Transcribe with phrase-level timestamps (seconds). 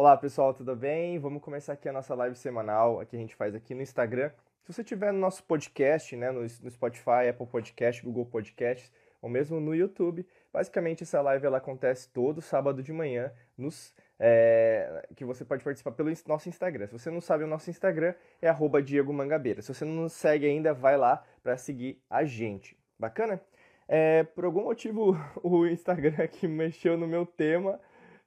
[0.00, 1.18] Olá pessoal, tudo bem?
[1.18, 4.30] Vamos começar aqui a nossa live semanal, aqui a gente faz aqui no Instagram.
[4.62, 8.90] Se você tiver no nosso podcast, né, no, no Spotify, Apple Podcast, Google Podcasts,
[9.20, 15.06] ou mesmo no YouTube, basicamente essa live ela acontece todo sábado de manhã, nos, é,
[15.14, 16.86] que você pode participar pelo nosso Instagram.
[16.86, 19.60] Se você não sabe o nosso Instagram, é arroba Diego Mangabeira.
[19.60, 22.74] Se você não nos segue ainda, vai lá para seguir a gente.
[22.98, 23.38] Bacana?
[23.86, 27.78] É, por algum motivo o Instagram aqui mexeu no meu tema,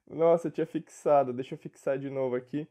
[0.08, 1.32] nossa, eu tinha fixado.
[1.32, 2.68] Deixa eu fixar de novo aqui.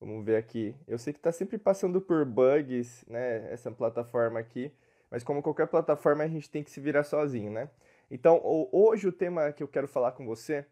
[0.00, 0.74] Vamos ver aqui.
[0.86, 3.52] Eu sei que está sempre passando por bugs, né?
[3.52, 4.72] Essa plataforma aqui.
[5.10, 7.70] Mas como qualquer plataforma, a gente tem que se virar sozinho, né?
[8.10, 8.40] Então,
[8.72, 10.66] hoje o tema que eu quero falar com você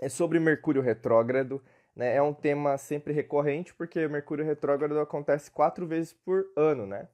[0.00, 1.62] é sobre Mercúrio retrógrado.
[1.94, 2.14] Né?
[2.16, 7.08] É um tema sempre recorrente, porque Mercúrio retrógrado acontece quatro vezes por ano, né?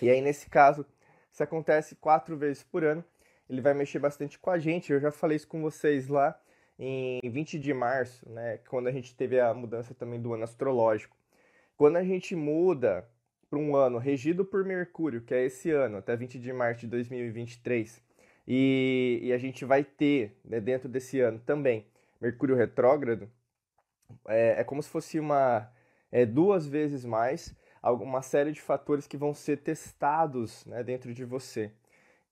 [0.00, 0.84] E aí, nesse caso,
[1.30, 3.04] se acontece quatro vezes por ano,
[3.52, 4.90] ele vai mexer bastante com a gente.
[4.90, 6.40] Eu já falei isso com vocês lá
[6.78, 11.14] em 20 de março, né, quando a gente teve a mudança também do ano astrológico.
[11.76, 13.06] Quando a gente muda
[13.50, 16.86] para um ano regido por Mercúrio, que é esse ano, até 20 de março de
[16.86, 18.02] 2023,
[18.48, 21.86] e, e a gente vai ter né, dentro desse ano também
[22.20, 23.30] Mercúrio retrógrado,
[24.26, 25.70] é, é como se fosse uma
[26.10, 31.24] é, duas vezes mais uma série de fatores que vão ser testados né, dentro de
[31.24, 31.72] você.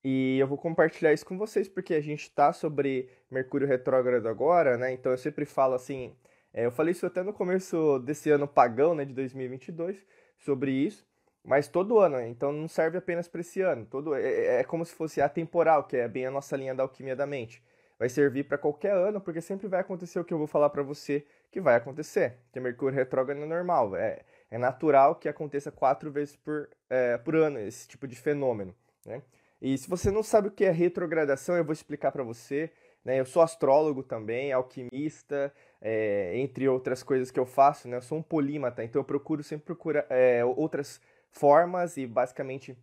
[0.03, 4.77] E eu vou compartilhar isso com vocês, porque a gente está sobre Mercúrio retrógrado agora,
[4.77, 4.91] né?
[4.93, 6.15] Então eu sempre falo assim.
[6.53, 9.97] É, eu falei isso até no começo desse ano pagão, né, de 2022,
[10.37, 11.05] sobre isso.
[11.43, 12.27] Mas todo ano, né?
[12.27, 13.85] então não serve apenas para esse ano.
[13.85, 16.83] Todo é, é, é, como se fosse atemporal, que é bem a nossa linha da
[16.83, 17.63] alquimia da mente.
[17.97, 20.83] Vai servir para qualquer ano, porque sempre vai acontecer o que eu vou falar para
[20.83, 22.37] você que vai acontecer.
[22.51, 27.35] Que Mercúrio retrógrado é normal, é, é natural que aconteça quatro vezes por, é, por
[27.35, 28.75] ano esse tipo de fenômeno.
[29.05, 29.21] Né?
[29.61, 32.71] E se você não sabe o que é retrogradação, eu vou explicar para você.
[33.05, 33.19] Né?
[33.19, 37.87] Eu sou astrólogo também, alquimista, é, entre outras coisas que eu faço.
[37.87, 37.97] Né?
[37.97, 40.99] Eu sou um polímata, então eu procuro sempre procurar é, outras
[41.29, 42.75] formas e basicamente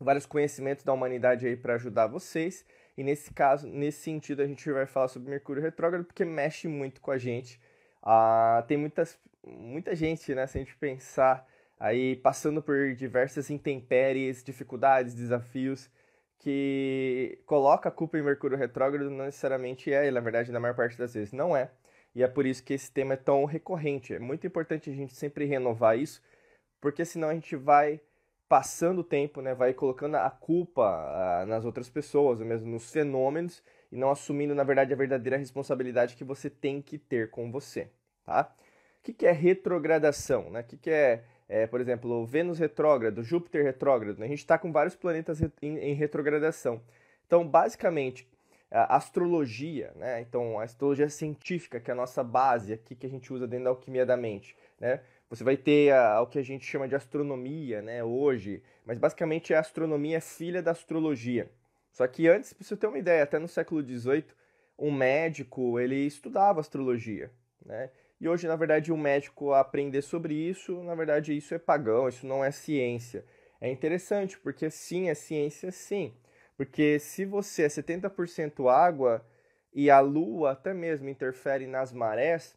[0.00, 2.64] vários conhecimentos da humanidade aí para ajudar vocês.
[2.96, 7.00] E nesse caso, nesse sentido, a gente vai falar sobre Mercúrio retrógrado porque mexe muito
[7.00, 7.60] com a gente.
[8.02, 10.46] Ah, tem muitas, muita gente, né?
[10.46, 11.44] Se a gente pensar
[11.78, 15.90] aí passando por diversas intempéries, dificuldades, desafios
[16.44, 20.76] que coloca a culpa em Mercúrio retrógrado não necessariamente é, e na verdade, na maior
[20.76, 21.70] parte das vezes não é.
[22.14, 24.12] E é por isso que esse tema é tão recorrente.
[24.12, 26.22] É muito importante a gente sempre renovar isso,
[26.82, 27.98] porque senão a gente vai
[28.46, 32.92] passando o tempo, né, vai colocando a culpa uh, nas outras pessoas, ou mesmo nos
[32.92, 37.50] fenômenos, e não assumindo, na verdade, a verdadeira responsabilidade que você tem que ter com
[37.50, 37.88] você,
[38.22, 38.54] tá?
[39.00, 40.60] O que, que é retrogradação, né?
[40.60, 44.26] O que, que é é, por exemplo, Vênus retrógrado, Júpiter retrógrado, né?
[44.26, 46.82] a gente está com vários planetas em, em, retrogradação.
[47.24, 48.26] Então, basicamente,
[48.68, 50.20] a astrologia, né?
[50.20, 53.66] então a astrologia científica, que é a nossa base aqui que a gente usa dentro
[53.66, 55.00] da alquimia da mente, né?
[55.30, 59.54] Você vai ter a, o que a gente chama de astronomia, né, hoje, mas basicamente
[59.54, 61.48] a astronomia é filha da astrologia.
[61.92, 64.26] Só que antes, para você ter uma ideia, até no século XVIII,
[64.76, 67.30] um médico ele estudava astrologia,
[67.64, 67.90] né?
[68.20, 72.08] E hoje, na verdade, o um médico aprender sobre isso, na verdade, isso é pagão,
[72.08, 73.24] isso não é ciência.
[73.60, 76.14] É interessante, porque sim, é ciência, sim.
[76.56, 79.24] Porque se você é 70% água
[79.72, 82.56] e a lua até mesmo interfere nas marés,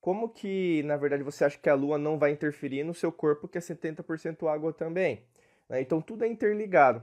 [0.00, 3.48] como que, na verdade, você acha que a lua não vai interferir no seu corpo,
[3.48, 5.24] que é 70% água também?
[5.68, 5.80] Né?
[5.80, 7.02] Então, tudo é interligado.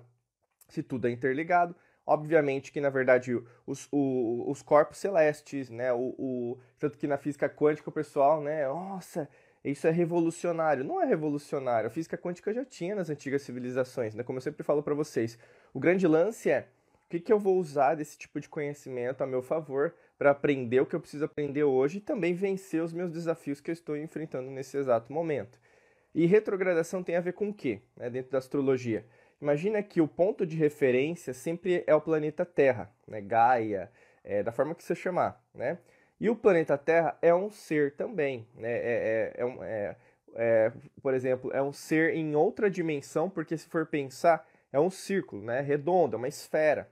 [0.70, 1.76] Se tudo é interligado,
[2.08, 3.36] Obviamente que, na verdade,
[3.66, 8.42] os, o, os corpos celestes, né, o, o, tanto que na física quântica o pessoal,
[8.42, 9.28] né, nossa,
[9.64, 10.84] isso é revolucionário.
[10.84, 11.88] Não é revolucionário.
[11.88, 15.40] A física quântica já tinha nas antigas civilizações, né, como eu sempre falo para vocês.
[15.74, 16.68] O grande lance é
[17.06, 20.82] o que, que eu vou usar desse tipo de conhecimento a meu favor para aprender
[20.82, 23.98] o que eu preciso aprender hoje e também vencer os meus desafios que eu estou
[23.98, 25.60] enfrentando nesse exato momento.
[26.14, 29.06] E retrogradação tem a ver com o quê, né, dentro da astrologia?
[29.42, 33.22] Imagina que o ponto de referência sempre é o planeta Terra, né?
[33.22, 33.92] Gaia,
[34.24, 35.78] é, da forma que você chamar, né?
[36.20, 38.72] E o planeta Terra é um ser também, né?
[38.72, 39.96] É, é, é, um, é,
[40.36, 40.72] é,
[41.02, 45.44] por exemplo, é um ser em outra dimensão, porque se for pensar, é um círculo,
[45.44, 45.62] né?
[45.62, 46.90] Redondo, é uma esfera.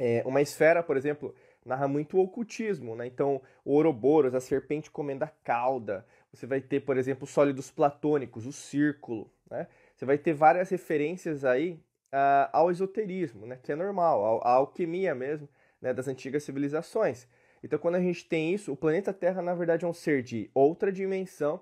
[0.00, 1.34] É, uma esfera, por exemplo,
[1.64, 3.06] narra muito o ocultismo, né?
[3.06, 6.06] Então, o Ouroboros, a serpente comendo a cauda.
[6.32, 9.66] Você vai ter, por exemplo, sólidos platônicos, o círculo, né?
[9.98, 11.72] Você vai ter várias referências aí
[12.12, 15.48] uh, ao esoterismo, né, que é normal, à alquimia mesmo,
[15.82, 17.26] né, das antigas civilizações.
[17.64, 20.48] Então, quando a gente tem isso, o planeta Terra, na verdade, é um ser de
[20.54, 21.60] outra dimensão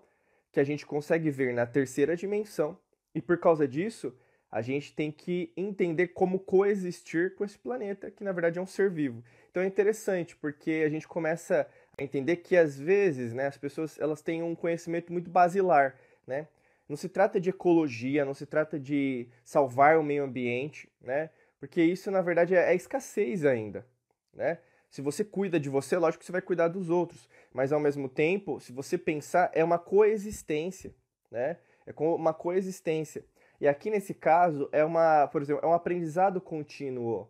[0.53, 2.79] que a gente consegue ver na terceira dimensão,
[3.15, 4.15] e por causa disso,
[4.51, 8.67] a gente tem que entender como coexistir com esse planeta, que na verdade é um
[8.67, 9.25] ser vivo.
[9.51, 11.67] Então é interessante, porque a gente começa
[11.99, 15.97] entender que às vezes, né, as pessoas elas têm um conhecimento muito basilar,
[16.27, 16.47] né?
[16.89, 21.31] Não se trata de ecologia, não se trata de salvar o meio ambiente, né?
[21.59, 23.87] Porque isso na verdade é, é escassez ainda,
[24.33, 24.59] né?
[24.89, 28.09] Se você cuida de você, lógico que você vai cuidar dos outros, mas ao mesmo
[28.09, 30.95] tempo, se você pensar, é uma coexistência,
[31.31, 31.59] né?
[31.85, 33.25] É uma coexistência.
[33.61, 37.29] E aqui nesse caso é uma, por exemplo, é um aprendizado contínuo,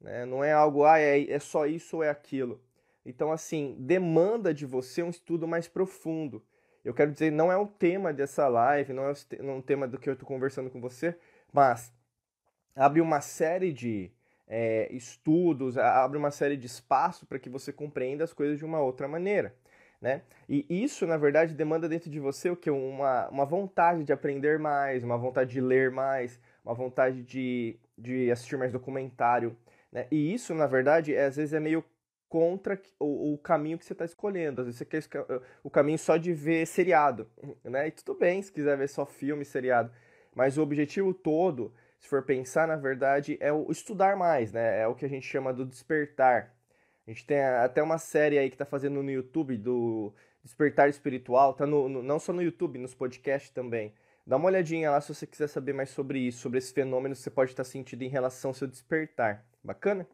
[0.00, 0.26] né?
[0.26, 2.60] Não é algo, ah, é, é só isso ou é aquilo.
[3.04, 6.42] Então, assim, demanda de você um estudo mais profundo.
[6.86, 9.12] Eu quero dizer, não é o tema dessa live, não é
[9.42, 11.16] um tema do que eu estou conversando com você,
[11.52, 11.92] mas
[12.76, 14.08] abre uma série de
[14.46, 18.80] é, estudos, abre uma série de espaço para que você compreenda as coisas de uma
[18.80, 19.52] outra maneira.
[20.00, 20.22] Né?
[20.48, 22.70] E isso, na verdade, demanda dentro de você o que?
[22.70, 28.30] Uma, uma vontade de aprender mais, uma vontade de ler mais, uma vontade de, de
[28.30, 29.56] assistir mais documentário.
[29.90, 30.06] Né?
[30.08, 31.84] E isso, na verdade, é, às vezes é meio
[32.28, 34.60] contra o, o caminho que você está escolhendo.
[34.60, 35.02] Às vezes você quer
[35.62, 37.28] o caminho só de ver seriado.
[37.64, 37.88] Né?
[37.88, 39.90] E tudo bem se quiser ver só filme, seriado.
[40.34, 44.80] Mas o objetivo todo, se for pensar, na verdade, é o estudar mais, né?
[44.82, 46.54] É o que a gente chama do despertar.
[47.06, 50.12] A gente tem até uma série aí que está fazendo no YouTube do
[50.42, 53.92] Despertar Espiritual, tá no, no, não só no YouTube, nos podcasts também.
[54.26, 57.20] Dá uma olhadinha lá se você quiser saber mais sobre isso, sobre esse fenômeno que
[57.20, 59.44] você pode estar sentindo em relação ao seu despertar.
[59.62, 60.06] Bacana?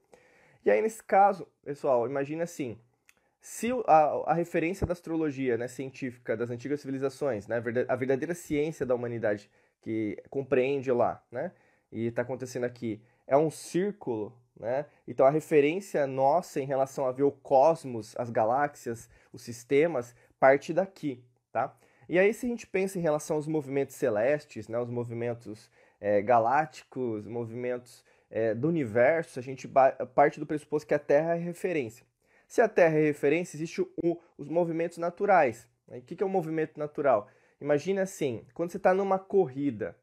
[0.65, 2.79] E aí, nesse caso, pessoal, imagine assim:
[3.41, 8.87] se a, a referência da astrologia né, científica das antigas civilizações, né, a verdadeira ciência
[8.87, 9.51] da humanidade
[9.81, 11.53] que compreende lá, né,
[11.91, 14.87] e está acontecendo aqui, é um círculo né?
[15.07, 20.73] Então a referência nossa em relação a ver o cosmos, as galáxias, os sistemas, parte
[20.73, 21.75] daqui, tá?
[22.09, 25.71] E aí se a gente pensa em relação aos movimentos celestes, né, os movimentos
[26.01, 29.69] é, galácticos, movimentos é, do universo, a gente
[30.15, 32.05] parte do pressuposto que a Terra é referência.
[32.49, 33.87] Se a Terra é referência, existem
[34.39, 35.69] os movimentos naturais.
[35.87, 35.99] Né?
[35.99, 37.29] O que, que é um movimento natural?
[37.61, 39.95] Imagina assim, quando você está numa corrida,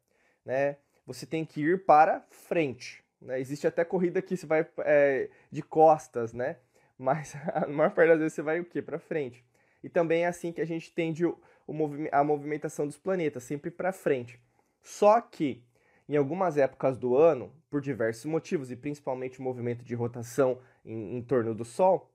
[0.46, 3.04] né, você tem que ir para frente.
[3.20, 3.40] Né?
[3.40, 6.58] Existe até corrida que você vai é, de costas, né?
[6.98, 8.82] Mas a maior parte das vezes você vai o quê?
[8.82, 9.44] Para frente.
[9.84, 13.44] E também é assim que a gente tende o, o movi a movimentação dos planetas,
[13.44, 14.40] sempre para frente.
[14.82, 15.64] Só que
[16.10, 21.18] em algumas épocas do ano, por diversos motivos, e principalmente o movimento de rotação em,
[21.18, 22.12] em torno do Sol,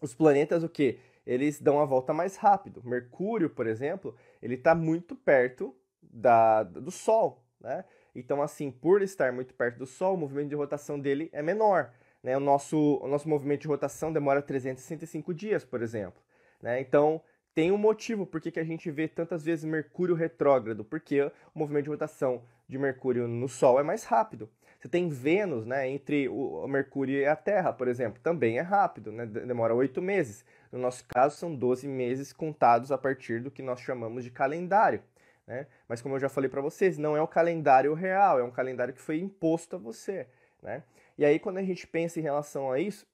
[0.00, 1.00] os planetas o que?
[1.26, 2.82] Eles dão a volta mais rápido.
[2.84, 7.86] Mercúrio, por exemplo, ele está muito perto da, do Sol, né?
[8.14, 11.92] Então, assim, por estar muito perto do Sol, o movimento de rotação dele é menor.
[12.22, 12.36] Né?
[12.36, 16.22] O, nosso, o nosso movimento de rotação demora 365 dias, por exemplo.
[16.62, 16.80] Né?
[16.80, 17.20] Então,
[17.54, 21.84] tem um motivo por que a gente vê tantas vezes Mercúrio retrógrado, porque o movimento
[21.84, 24.50] de rotação de Mercúrio no Sol é mais rápido.
[24.80, 29.10] Você tem Vênus, né, entre o Mercúrio e a Terra, por exemplo, também é rápido,
[29.12, 30.44] né, demora oito meses.
[30.70, 35.02] No nosso caso, são 12 meses contados a partir do que nós chamamos de calendário.
[35.46, 35.66] Né?
[35.88, 38.92] Mas como eu já falei para vocês, não é o calendário real, é um calendário
[38.92, 40.26] que foi imposto a você.
[40.62, 40.82] Né?
[41.16, 43.06] E aí quando a gente pensa em relação a isso,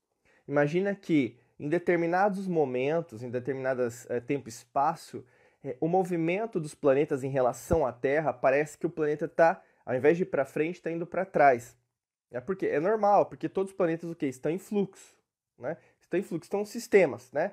[0.48, 5.22] imagina que em determinados momentos, em determinados é, tempo e espaço,
[5.62, 9.94] é, o movimento dos planetas em relação à Terra parece que o planeta está, ao
[9.94, 11.76] invés de ir para frente, está indo para trás.
[12.30, 15.14] É porque é normal, porque todos os planetas o que estão em fluxo,
[15.58, 15.76] né?
[16.00, 17.52] Estão em fluxo, estão sistemas, né?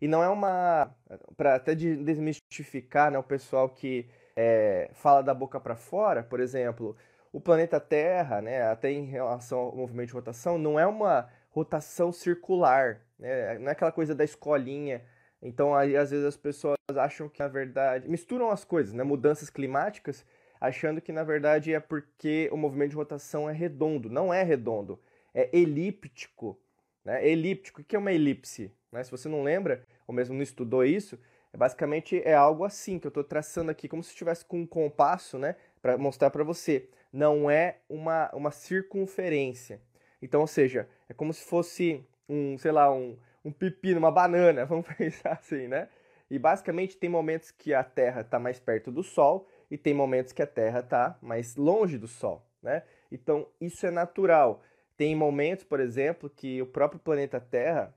[0.00, 0.92] E não é uma.
[1.36, 6.96] Para até desmistificar né, o pessoal que é, fala da boca para fora, por exemplo,
[7.32, 12.12] o planeta Terra, né, até em relação ao movimento de rotação, não é uma rotação
[12.12, 15.02] circular, né, não é aquela coisa da escolinha.
[15.40, 19.50] Então, aí, às vezes, as pessoas acham que, na verdade, misturam as coisas, né, mudanças
[19.50, 20.24] climáticas,
[20.60, 24.08] achando que, na verdade, é porque o movimento de rotação é redondo.
[24.08, 24.98] Não é redondo,
[25.34, 26.58] é elíptico.
[27.04, 27.26] Né?
[27.28, 28.72] Elíptico, o que é uma elipse?
[28.90, 29.04] Né?
[29.04, 31.18] Se você não lembra, ou mesmo não estudou isso,
[31.52, 34.66] é basicamente é algo assim que eu estou traçando aqui, como se estivesse com um
[34.66, 36.88] compasso, né, para mostrar para você.
[37.12, 39.80] Não é uma, uma circunferência.
[40.20, 44.64] Então, ou seja, é como se fosse um, sei lá, um, um pepino, uma banana,
[44.66, 45.88] vamos pensar assim, né?
[46.28, 50.32] E basicamente tem momentos que a Terra está mais perto do Sol e tem momentos
[50.32, 52.82] que a Terra está mais longe do Sol, né?
[53.10, 54.62] Então isso é natural.
[54.96, 57.94] Tem momentos, por exemplo, que o próprio planeta Terra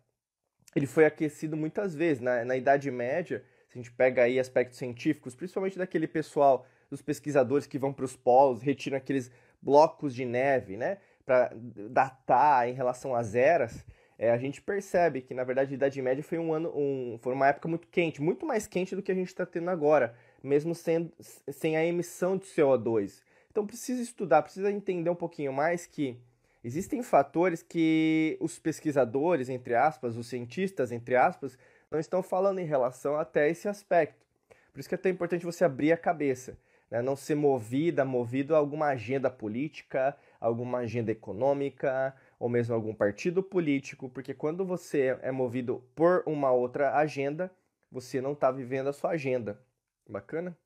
[0.75, 2.21] ele foi aquecido muitas vezes.
[2.21, 7.01] Na, na Idade Média, se a gente pega aí aspectos científicos, principalmente daquele pessoal, dos
[7.01, 9.31] pesquisadores que vão para os polos, retiram aqueles
[9.61, 11.51] blocos de neve, né, para
[11.89, 13.85] datar em relação às eras,
[14.19, 17.33] é, a gente percebe que, na verdade, a Idade Média foi um ano, um, foi
[17.33, 20.75] uma época muito quente, muito mais quente do que a gente está tendo agora, mesmo
[20.75, 23.23] sendo, sem a emissão de CO2.
[23.49, 26.19] Então precisa estudar, precisa entender um pouquinho mais que
[26.63, 31.57] Existem fatores que os pesquisadores, entre aspas, os cientistas, entre aspas,
[31.89, 34.25] não estão falando em relação até esse aspecto.
[34.73, 36.57] Por isso que é tão importante você abrir a cabeça,
[36.91, 37.01] né?
[37.01, 43.43] não ser movida, movido a alguma agenda política, alguma agenda econômica, ou mesmo algum partido
[43.43, 47.51] político, porque quando você é movido por uma outra agenda,
[47.91, 49.59] você não está vivendo a sua agenda.
[50.07, 50.57] Bacana?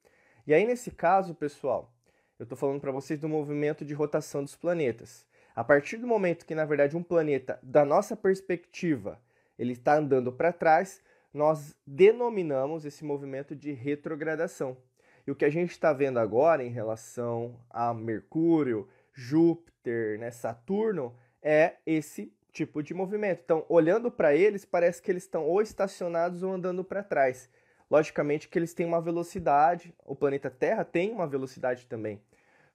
[0.45, 1.91] E aí, nesse caso, pessoal,
[2.37, 5.25] eu estou falando para vocês do movimento de rotação dos planetas.
[5.55, 9.19] A partir do momento que, na verdade, um planeta, da nossa perspectiva,
[9.57, 11.01] ele está andando para trás,
[11.33, 14.77] nós denominamos esse movimento de retrogradação.
[15.25, 21.15] E o que a gente está vendo agora em relação a Mercúrio, Júpiter, né, Saturno,
[21.43, 23.41] é esse tipo de movimento.
[23.43, 27.49] Então, olhando para eles, parece que eles estão ou estacionados ou andando para trás.
[27.91, 32.21] Logicamente que eles têm uma velocidade, o planeta Terra tem uma velocidade também.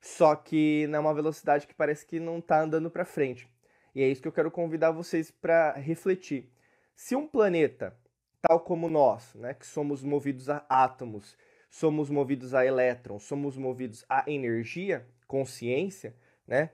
[0.01, 3.49] Só que não é uma velocidade que parece que não está andando para frente.
[3.95, 6.49] E é isso que eu quero convidar vocês para refletir.
[6.95, 7.97] Se um planeta,
[8.41, 11.37] tal como nós, né, que somos movidos a átomos,
[11.71, 16.15] somos movidos a elétrons, somos movidos a energia, consciência,
[16.47, 16.71] né?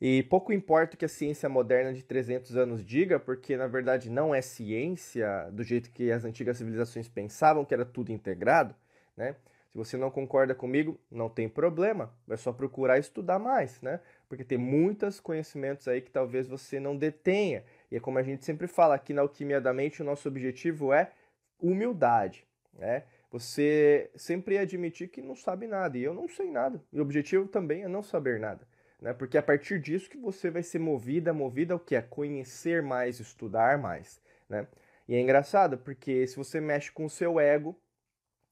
[0.00, 4.10] E pouco importa o que a ciência moderna de 300 anos diga, porque na verdade
[4.10, 8.74] não é ciência do jeito que as antigas civilizações pensavam, que era tudo integrado,
[9.16, 9.36] né?
[9.72, 14.00] Se você não concorda comigo, não tem problema, é só procurar estudar mais, né?
[14.28, 17.64] Porque tem muitos conhecimentos aí que talvez você não detenha.
[17.90, 20.92] E é como a gente sempre fala aqui na Alquimia da Mente, o nosso objetivo
[20.92, 21.10] é
[21.58, 23.04] humildade, né?
[23.30, 26.82] Você sempre admitir que não sabe nada, e eu não sei nada.
[26.92, 28.66] E o objetivo também é não saber nada
[29.00, 29.12] né?
[29.12, 32.82] Porque é a partir disso que você vai ser movida, movida ao que é conhecer
[32.82, 34.66] mais, estudar mais, né?
[35.08, 37.78] E é engraçado porque se você mexe com o seu ego,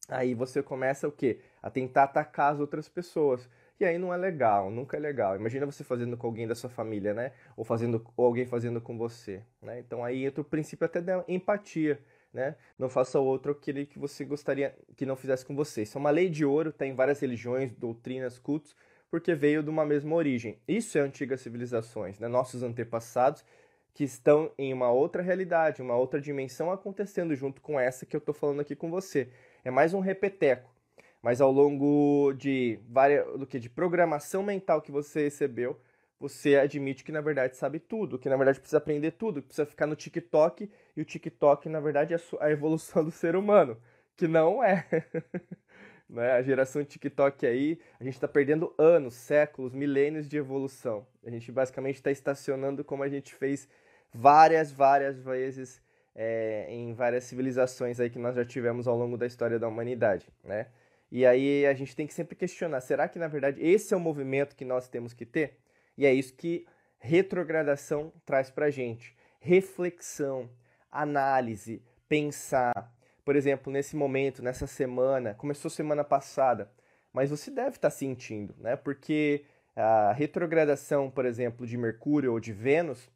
[0.09, 1.41] aí você começa o quê?
[1.63, 3.49] A tentar atacar as outras pessoas.
[3.81, 5.35] E aí não é legal, nunca é legal.
[5.35, 7.33] Imagina você fazendo com alguém da sua família, né?
[7.57, 9.81] Ou fazendo ou alguém fazendo com você, né?
[9.81, 12.01] Então aí entra o princípio até da empatia,
[12.33, 12.55] né?
[12.79, 15.83] Não faça o outro aquele que você gostaria que não fizesse com você.
[15.83, 18.77] Isso é uma lei de ouro, tem tá várias religiões, doutrinas, cultos
[19.14, 20.59] porque veio de uma mesma origem.
[20.66, 22.26] Isso é antigas civilizações, né?
[22.26, 23.44] nossos antepassados
[23.94, 28.18] que estão em uma outra realidade, uma outra dimensão acontecendo junto com essa que eu
[28.18, 29.28] estou falando aqui com você.
[29.64, 30.68] É mais um repeteco,
[31.23, 35.80] mas ao longo de várias, do que de programação mental que você recebeu,
[36.18, 39.64] você admite que na verdade sabe tudo, que na verdade precisa aprender tudo, que precisa
[39.64, 43.80] ficar no TikTok e o TikTok na verdade é a evolução do ser humano,
[44.16, 44.85] que não é.
[46.08, 46.32] Né?
[46.32, 51.06] A geração TikTok aí, a gente está perdendo anos, séculos, milênios de evolução.
[51.25, 53.68] A gente basicamente está estacionando como a gente fez
[54.12, 55.82] várias, várias vezes
[56.14, 60.28] é, em várias civilizações aí que nós já tivemos ao longo da história da humanidade,
[60.42, 60.68] né?
[61.11, 64.00] E aí a gente tem que sempre questionar, será que na verdade esse é o
[64.00, 65.58] movimento que nós temos que ter?
[65.96, 66.66] E é isso que
[66.99, 69.16] retrogradação traz pra gente.
[69.38, 70.50] Reflexão,
[70.90, 72.92] análise, pensar,
[73.25, 76.71] por exemplo, nesse momento, nessa semana, começou semana passada,
[77.12, 78.76] mas você deve estar sentindo, né?
[78.76, 83.11] Porque a retrogradação, por exemplo, de Mercúrio ou de Vênus,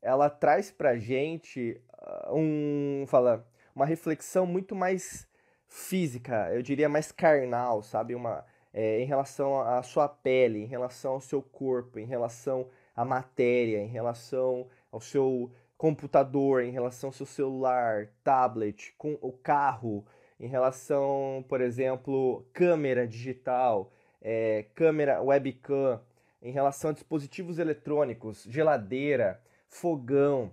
[0.00, 5.26] ela traz pra gente ah, um, fala, uma reflexão muito mais
[5.66, 8.14] física, eu diria mais carnal, sabe?
[8.14, 13.04] Uma, é, em relação à sua pele, em relação ao seu corpo, em relação à
[13.04, 20.06] matéria, em relação ao seu computador, em relação ao seu celular, tablet, com o carro,
[20.38, 26.00] em relação, por exemplo, câmera digital, é, câmera webcam,
[26.42, 30.52] em relação a dispositivos eletrônicos, geladeira, fogão,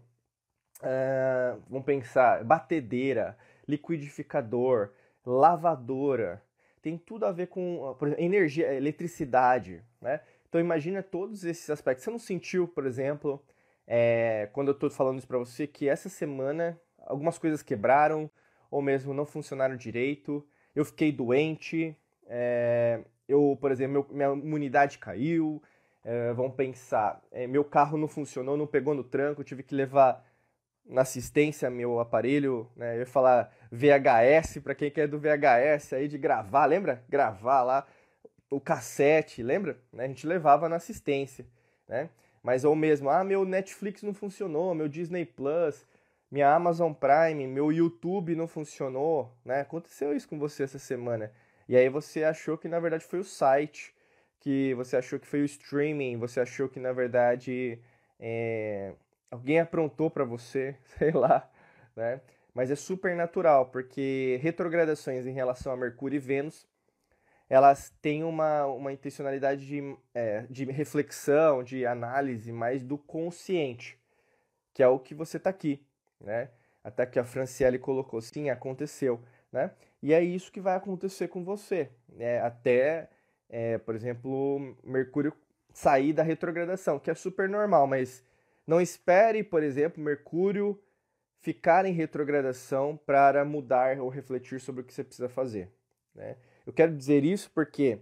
[0.79, 3.37] uh, vamos pensar, batedeira,
[3.67, 4.91] liquidificador,
[5.25, 6.41] lavadora,
[6.81, 10.21] tem tudo a ver com por exemplo, energia, eletricidade, né?
[10.47, 12.03] Então imagina todos esses aspectos.
[12.03, 13.41] Você não sentiu, por exemplo,
[13.93, 18.31] é, quando eu estou falando isso para você, que essa semana algumas coisas quebraram
[18.69, 21.93] ou mesmo não funcionaram direito, eu fiquei doente,
[22.25, 25.61] é, eu, por exemplo, meu, minha imunidade caiu,
[26.05, 30.25] é, vamos pensar, é, meu carro não funcionou, não pegou no tranco, tive que levar
[30.85, 36.07] na assistência meu aparelho, né, eu ia falar VHS, para quem quer do VHS aí
[36.07, 37.03] de gravar, lembra?
[37.09, 37.85] Gravar lá
[38.49, 39.77] o cassete, lembra?
[39.91, 41.45] Né, a gente levava na assistência,
[41.89, 42.09] né?
[42.43, 45.85] Mas ou mesmo, ah, meu Netflix não funcionou, meu Disney Plus,
[46.31, 49.61] minha Amazon Prime, meu YouTube não funcionou, né?
[49.61, 51.31] Aconteceu isso com você essa semana.
[51.67, 53.93] E aí você achou que na verdade foi o site,
[54.39, 57.79] que você achou que foi o streaming, você achou que na verdade
[58.19, 58.93] é,
[59.29, 61.49] alguém aprontou para você, sei lá,
[61.95, 62.21] né?
[62.53, 66.67] Mas é super natural, porque retrogradações em relação a Mercúrio e Vênus
[67.51, 73.99] elas têm uma, uma intencionalidade de, é, de reflexão, de análise mais do consciente,
[74.73, 75.85] que é o que você está aqui,
[76.21, 76.49] né?
[76.81, 79.71] Até que a Franciele colocou, sim, aconteceu, né?
[80.01, 82.39] E é isso que vai acontecer com você, né?
[82.39, 83.09] Até,
[83.49, 85.33] é, por exemplo, Mercúrio
[85.73, 88.23] sair da retrogradação, que é super normal, mas
[88.65, 90.81] não espere, por exemplo, Mercúrio
[91.41, 95.69] ficar em retrogradação para mudar ou refletir sobre o que você precisa fazer.
[96.15, 96.37] Né?
[96.65, 97.99] Eu quero dizer isso porque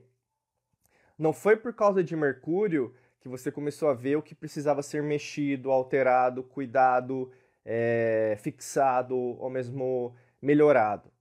[1.17, 5.03] não foi por causa de Mercúrio que você começou a ver o que precisava ser
[5.03, 7.31] mexido, alterado, cuidado,
[7.65, 11.11] é, fixado ou mesmo melhorado,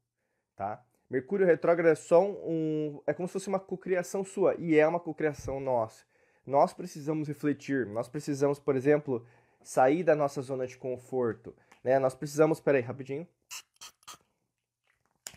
[0.57, 0.85] tá?
[1.11, 5.00] Mercúrio retrógrado é só um, é como se fosse uma cocriação sua e é uma
[5.00, 6.04] cocriação nossa.
[6.47, 9.26] Nós precisamos refletir, nós precisamos, por exemplo,
[9.62, 11.99] sair da nossa zona de conforto, né?
[11.99, 13.26] Nós precisamos, peraí, rapidinho,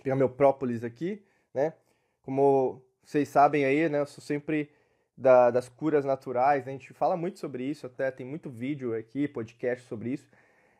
[0.03, 1.74] pegar meu própolis aqui, né?
[2.22, 4.00] Como vocês sabem aí, né?
[4.00, 4.70] Eu sou sempre
[5.18, 6.72] da, das curas naturais, né?
[6.72, 10.28] a gente fala muito sobre isso, até tem muito vídeo aqui, podcast sobre isso.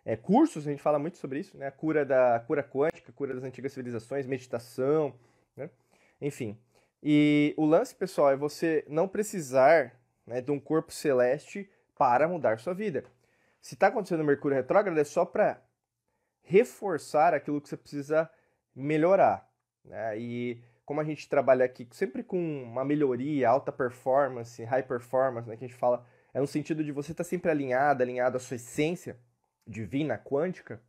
[0.04, 1.68] É, cursos, a gente fala muito sobre isso, né?
[1.68, 5.14] A cura da cura quântica, cura das antigas civilizações, meditação,
[5.56, 5.70] né?
[6.20, 6.58] Enfim.
[7.04, 9.96] E o lance, pessoal, é você não precisar
[10.26, 13.06] né, de um corpo celeste para mudar sua vida.
[13.62, 15.62] Se está acontecendo Mercúrio retrógrado, é só para
[16.44, 18.30] reforçar aquilo que você precisa
[18.76, 19.48] melhorar.
[19.86, 20.20] Né?
[20.20, 25.56] E como a gente trabalha aqui sempre com uma melhoria, alta performance, high performance, né,
[25.56, 28.40] que a gente fala, é no sentido de você estar tá sempre alinhado, alinhado à
[28.42, 29.18] sua essência
[29.66, 30.82] divina, quântica,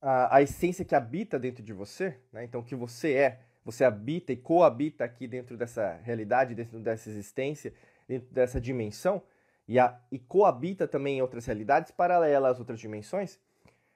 [0.00, 3.84] a, a essência que habita dentro de você, né, então o que você é, você
[3.84, 7.74] habita e coabita aqui dentro dessa realidade, dentro dessa existência,
[8.08, 9.22] dentro dessa dimensão,
[9.68, 13.38] e, a, e coabita também em outras realidades paralelas às outras dimensões,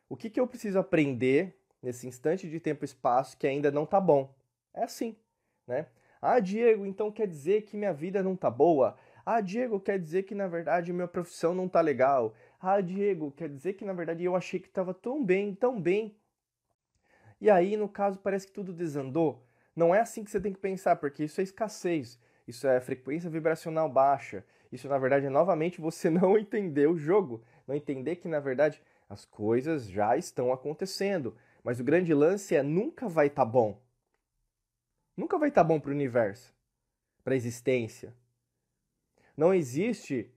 [0.06, 3.84] o que, que eu preciso aprender nesse instante de tempo e espaço que ainda não
[3.84, 4.35] está bom?
[4.76, 5.16] É assim,
[5.66, 5.86] né?
[6.20, 8.94] Ah, Diego, então quer dizer que minha vida não tá boa?
[9.24, 12.34] Ah, Diego, quer dizer que na verdade minha profissão não tá legal?
[12.60, 16.14] Ah, Diego, quer dizer que na verdade eu achei que estava tão bem, tão bem.
[17.40, 19.42] E aí, no caso, parece que tudo desandou.
[19.74, 23.28] Não é assim que você tem que pensar, porque isso é escassez, isso é frequência
[23.30, 24.44] vibracional baixa.
[24.72, 28.82] Isso, na verdade, é novamente você não entender o jogo, não entender que, na verdade,
[29.08, 31.34] as coisas já estão acontecendo.
[31.64, 33.85] Mas o grande lance é nunca vai estar tá bom
[35.16, 36.54] nunca vai estar tá bom para o universo,
[37.24, 38.12] para a existência.
[39.36, 40.30] Não existe,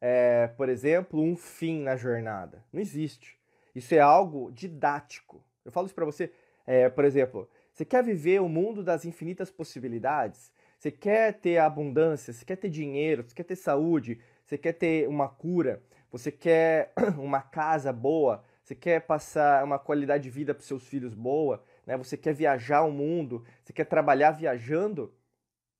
[0.00, 2.64] é, por exemplo, um fim na jornada.
[2.72, 3.38] Não existe.
[3.74, 5.44] Isso é algo didático.
[5.64, 6.32] Eu falo isso para você,
[6.66, 10.50] é, por exemplo, você quer viver o mundo das infinitas possibilidades?
[10.78, 12.32] Você quer ter abundância?
[12.32, 13.22] Você quer ter dinheiro?
[13.22, 14.18] Você quer ter saúde?
[14.44, 15.82] Você quer ter uma cura?
[16.10, 18.42] Você quer uma casa boa?
[18.62, 21.62] Você quer passar uma qualidade de vida para seus filhos boa?
[21.86, 21.96] Né?
[21.96, 25.14] Você quer viajar o mundo, você quer trabalhar viajando.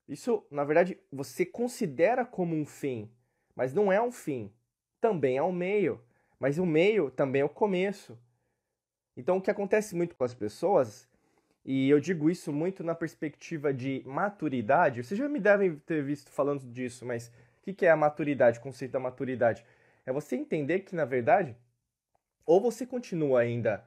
[0.07, 3.11] Isso, na verdade, você considera como um fim,
[3.53, 4.51] mas não é um fim.
[5.01, 6.01] Também é um meio,
[6.39, 8.17] mas o meio também é o começo.
[9.15, 11.07] Então, o que acontece muito com as pessoas,
[11.65, 16.31] e eu digo isso muito na perspectiva de maturidade, vocês já me devem ter visto
[16.31, 17.27] falando disso, mas
[17.67, 19.65] o que é a maturidade, o conceito da maturidade?
[20.05, 21.53] É você entender que, na verdade,
[22.45, 23.83] ou você continua ainda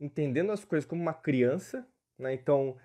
[0.00, 1.86] entendendo as coisas como uma criança,
[2.18, 2.34] né?
[2.34, 2.76] Então,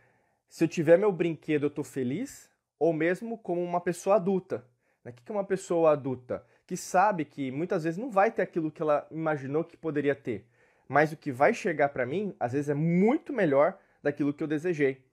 [0.47, 4.65] se eu tiver meu brinquedo, eu estou feliz, ou mesmo como uma pessoa adulta.
[5.03, 5.11] Né?
[5.11, 6.45] O que é uma pessoa adulta?
[6.65, 10.45] Que sabe que muitas vezes não vai ter aquilo que ela imaginou que poderia ter,
[10.87, 14.47] mas o que vai chegar para mim, às vezes é muito melhor daquilo que eu
[14.47, 15.03] desejei.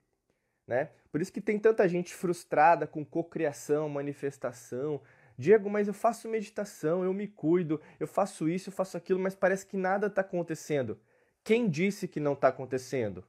[0.67, 0.89] Né?
[1.11, 5.01] Por isso que tem tanta gente frustrada com cocriação, manifestação.
[5.37, 9.35] Diego, mas eu faço meditação, eu me cuido, eu faço isso, eu faço aquilo, mas
[9.35, 10.99] parece que nada está acontecendo.
[11.43, 13.25] Quem disse que não está acontecendo?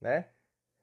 [0.00, 0.26] Né?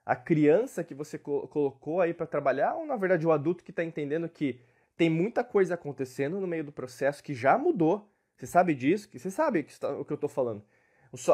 [0.06, 3.84] A criança que você colocou aí para trabalhar ou, na verdade, o adulto que está
[3.84, 4.60] entendendo que
[4.96, 8.12] tem muita coisa acontecendo no meio do processo que já mudou?
[8.36, 9.10] Você sabe disso?
[9.10, 9.66] Que Você sabe
[10.00, 10.64] o que eu estou falando.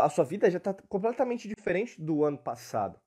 [0.02, 3.00] A sua vida já está completamente diferente do ano passado.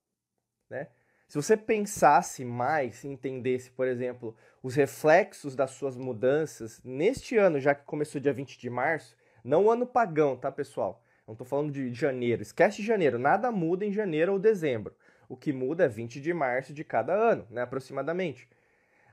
[0.68, 0.88] Né?
[1.28, 7.74] Se você pensasse mais, entendesse, por exemplo, os reflexos das suas mudanças neste ano, já
[7.74, 11.02] que começou dia 20 de março, não o ano pagão, tá, pessoal?
[11.28, 12.40] Não estou falando de janeiro.
[12.40, 13.18] Esquece janeiro.
[13.18, 14.96] Nada muda em janeiro ou dezembro.
[15.28, 18.48] O que muda é 20 de março de cada ano, né, aproximadamente.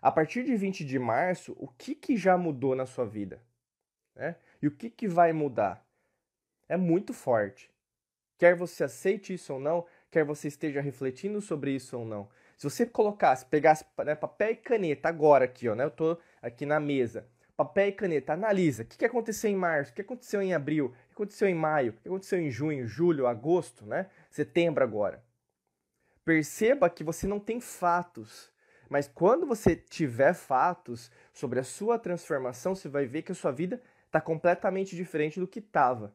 [0.01, 3.41] A partir de 20 de março, o que, que já mudou na sua vida?
[4.15, 4.37] Né?
[4.61, 5.85] E o que, que vai mudar?
[6.69, 7.69] É muito forte.
[8.37, 12.29] Quer você aceite isso ou não, quer você esteja refletindo sobre isso ou não.
[12.57, 16.65] Se você colocasse, pegasse né, papel e caneta agora aqui, ó, né, eu estou aqui
[16.65, 20.41] na mesa, papel e caneta, analisa o que, que aconteceu em março, o que aconteceu
[20.41, 24.07] em abril, o que aconteceu em maio, o que aconteceu em junho, julho, agosto, né?
[24.29, 25.23] setembro agora.
[26.23, 28.51] Perceba que você não tem fatos,
[28.89, 33.51] mas quando você tiver fatos sobre a sua transformação, você vai ver que a sua
[33.51, 36.13] vida está completamente diferente do que estava.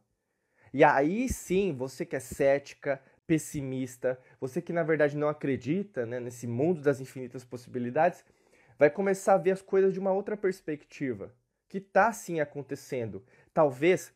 [0.73, 6.19] E aí sim, você que é cética, pessimista, você que na verdade não acredita né,
[6.19, 8.25] nesse mundo das infinitas possibilidades,
[8.81, 11.31] vai começar a ver as coisas de uma outra perspectiva,
[11.69, 13.23] que está sim acontecendo.
[13.53, 14.11] Talvez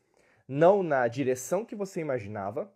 [0.47, 2.73] não na direção que você imaginava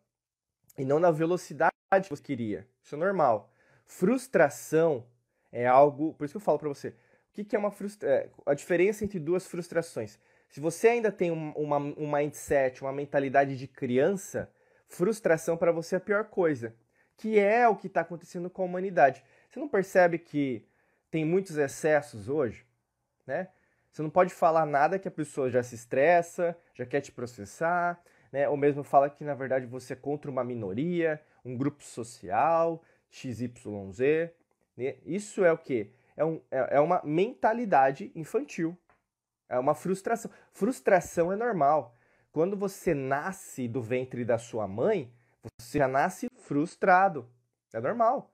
[0.78, 1.74] e não na velocidade
[2.04, 2.68] que você queria.
[2.84, 3.52] Isso é normal.
[3.88, 5.04] Frustração
[5.52, 6.14] é algo.
[6.14, 6.90] Por isso que eu falo para você.
[6.90, 8.16] O que, é uma frustração?
[8.16, 10.20] É, a diferença entre duas frustrações.
[10.48, 14.48] Se você ainda tem um, uma, um mindset, uma mentalidade de criança,
[14.88, 16.72] frustração para você é a pior coisa,
[17.18, 19.24] que é o que está acontecendo com a humanidade.
[19.50, 20.69] Você não percebe que
[21.10, 22.66] tem muitos excessos hoje,
[23.26, 23.50] né?
[23.92, 28.02] Você não pode falar nada que a pessoa já se estressa, já quer te processar,
[28.32, 28.48] né?
[28.48, 33.52] Ou mesmo fala que na verdade você é contra uma minoria, um grupo social, XYZ.
[34.78, 34.96] Né?
[35.06, 35.92] Isso é o que?
[36.16, 38.78] É, um, é, é uma mentalidade infantil.
[39.48, 40.30] É uma frustração.
[40.52, 41.96] Frustração é normal.
[42.32, 45.12] Quando você nasce do ventre da sua mãe,
[45.60, 47.28] você já nasce frustrado.
[47.74, 48.32] É normal.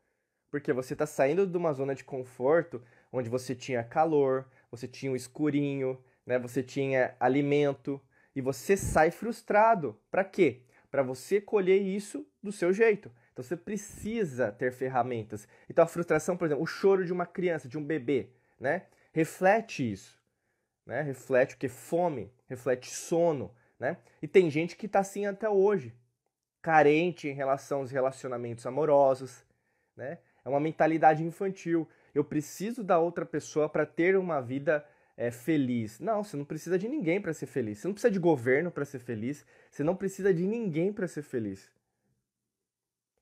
[0.55, 5.11] Porque você está saindo de uma zona de conforto onde você tinha calor, você tinha
[5.11, 6.39] um escurinho, né?
[6.39, 8.01] você tinha alimento,
[8.33, 9.99] e você sai frustrado.
[10.09, 10.61] Para quê?
[10.89, 13.11] Para você colher isso do seu jeito.
[13.33, 15.45] Então você precisa ter ferramentas.
[15.69, 18.83] Então a frustração, por exemplo, o choro de uma criança, de um bebê, né?
[19.11, 20.17] Reflete isso.
[20.85, 21.01] Né?
[21.01, 21.67] Reflete o que?
[21.67, 23.97] Fome, reflete sono, né?
[24.21, 25.93] E tem gente que está assim até hoje,
[26.61, 29.43] carente em relação aos relacionamentos amorosos,
[29.97, 30.17] né?
[30.45, 31.87] É uma mentalidade infantil.
[32.13, 35.99] Eu preciso da outra pessoa para ter uma vida é, feliz.
[35.99, 37.79] Não, você não precisa de ninguém para ser feliz.
[37.79, 39.45] Você não precisa de governo para ser feliz.
[39.71, 41.71] Você não precisa de ninguém para ser feliz.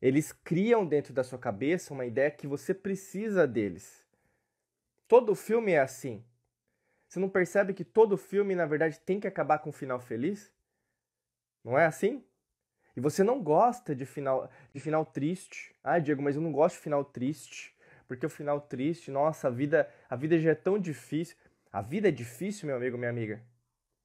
[0.01, 4.05] Eles criam dentro da sua cabeça uma ideia que você precisa deles.
[5.07, 6.21] Todo filme é assim.
[7.07, 10.51] Você não percebe que todo filme, na verdade, tem que acabar com um final feliz?
[11.63, 12.21] Não é assim?
[12.95, 15.75] E você não gosta de final, de final triste.
[15.83, 17.75] Ah, Diego, mas eu não gosto de final triste.
[18.07, 21.35] Porque o final triste, nossa, a vida, a vida já é tão difícil.
[21.71, 23.41] A vida é difícil, meu amigo, minha amiga.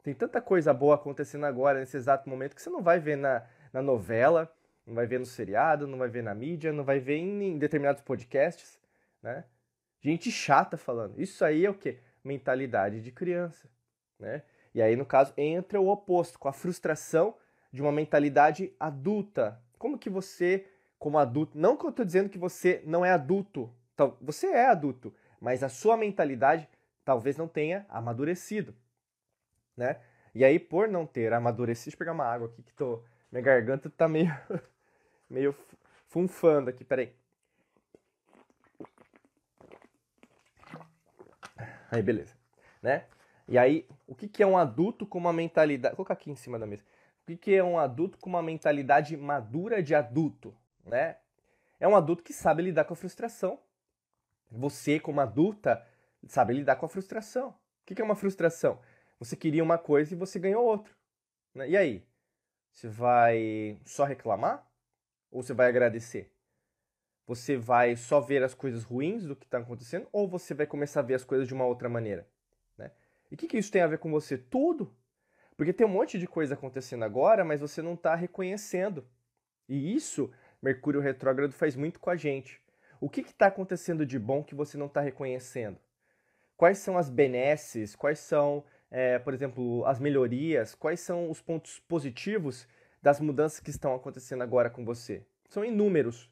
[0.02, 3.44] Tem tanta coisa boa acontecendo agora, nesse exato momento, que você não vai ver na,
[3.72, 4.50] na novela,
[4.86, 7.58] não vai ver no seriado, não vai ver na mídia, não vai ver em, em
[7.58, 8.78] determinados podcasts,
[9.22, 9.44] né?
[10.00, 11.20] Gente chata falando.
[11.20, 11.98] Isso aí é o quê?
[12.28, 13.68] mentalidade de criança,
[14.18, 14.42] né?
[14.74, 17.34] E aí, no caso, entra o oposto, com a frustração
[17.72, 19.60] de uma mentalidade adulta.
[19.78, 20.66] Como que você,
[20.98, 23.72] como adulto, não que eu estou dizendo que você não é adulto,
[24.20, 26.68] você é adulto, mas a sua mentalidade
[27.04, 28.74] talvez não tenha amadurecido,
[29.76, 30.00] né?
[30.34, 33.02] E aí, por não ter amadurecido, deixa eu pegar uma água aqui que tô,
[33.32, 34.30] minha garganta tá meio,
[35.28, 35.54] meio
[36.08, 37.12] funfando aqui, peraí.
[41.90, 42.34] Aí, beleza.
[42.82, 43.04] Né?
[43.48, 45.96] E aí, o que, que é um adulto com uma mentalidade.
[45.96, 46.82] Vou colocar aqui em cima da mesa.
[47.28, 50.56] O que, é um adulto com uma mentalidade madura de adulto?
[50.84, 51.16] Né?
[51.78, 53.60] É um adulto que sabe lidar com a frustração.
[54.50, 55.84] Você, como adulta,
[56.26, 57.50] sabe lidar com a frustração.
[57.50, 58.80] O que, que é uma frustração?
[59.18, 60.92] Você queria uma coisa e você ganhou outra.
[61.54, 61.70] Né?
[61.70, 62.06] E aí?
[62.72, 64.66] Você vai só reclamar?
[65.30, 66.32] Ou você vai agradecer?
[67.28, 71.00] você vai só ver as coisas ruins do que está acontecendo ou você vai começar
[71.00, 72.26] a ver as coisas de uma outra maneira?
[72.78, 72.90] Né?
[73.30, 74.38] E o que, que isso tem a ver com você?
[74.38, 74.96] Tudo!
[75.58, 79.04] Porque tem um monte de coisa acontecendo agora, mas você não está reconhecendo.
[79.68, 80.30] E isso,
[80.62, 82.62] Mercúrio retrógrado faz muito com a gente.
[82.98, 85.78] O que está acontecendo de bom que você não está reconhecendo?
[86.56, 87.94] Quais são as benesses?
[87.94, 90.74] Quais são, é, por exemplo, as melhorias?
[90.74, 92.66] Quais são os pontos positivos
[93.02, 95.26] das mudanças que estão acontecendo agora com você?
[95.48, 96.30] São inúmeros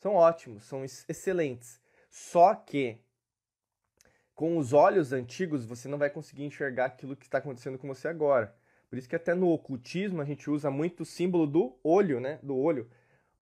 [0.00, 1.78] são ótimos, são excelentes.
[2.08, 2.98] Só que
[4.40, 8.08] com os olhos antigos você não vai conseguir enxergar aquilo que está acontecendo com você
[8.08, 8.56] agora.
[8.88, 12.38] Por isso que até no ocultismo a gente usa muito o símbolo do olho, né?
[12.42, 12.88] Do olho.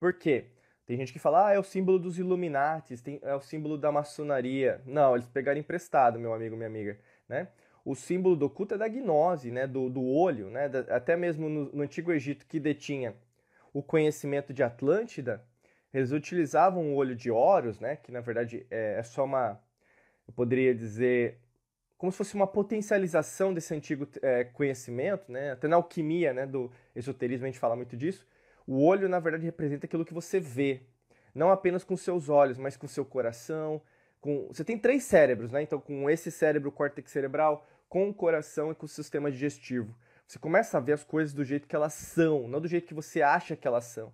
[0.00, 0.46] Por quê?
[0.84, 3.92] Tem gente que fala, ah, é o símbolo dos Illuminatis, tem, é o símbolo da
[3.92, 4.82] maçonaria.
[4.84, 7.46] Não, eles pegaram emprestado, meu amigo, minha amiga, né?
[7.84, 9.68] O símbolo do oculto é da gnose, né?
[9.68, 10.68] Do, do olho, né?
[10.68, 13.14] Da, até mesmo no, no Antigo Egito, que detinha
[13.72, 15.44] o conhecimento de Atlântida,
[15.94, 19.58] eles utilizavam o olho de Horus, né, que na verdade é, é só uma,
[20.28, 21.38] eu poderia dizer,
[21.96, 26.70] como se fosse uma potencialização desse antigo é, conhecimento, né, até na alquimia né, do
[26.94, 28.26] esoterismo a gente fala muito disso.
[28.66, 30.82] O olho, na verdade, representa aquilo que você vê,
[31.34, 33.80] não apenas com seus olhos, mas com seu coração.
[34.20, 34.46] Com...
[34.48, 35.62] Você tem três cérebros, né?
[35.62, 39.94] Então, com esse cérebro, o córtex cerebral, com o coração e com o sistema digestivo.
[40.26, 42.92] Você começa a ver as coisas do jeito que elas são, não do jeito que
[42.92, 44.12] você acha que elas são.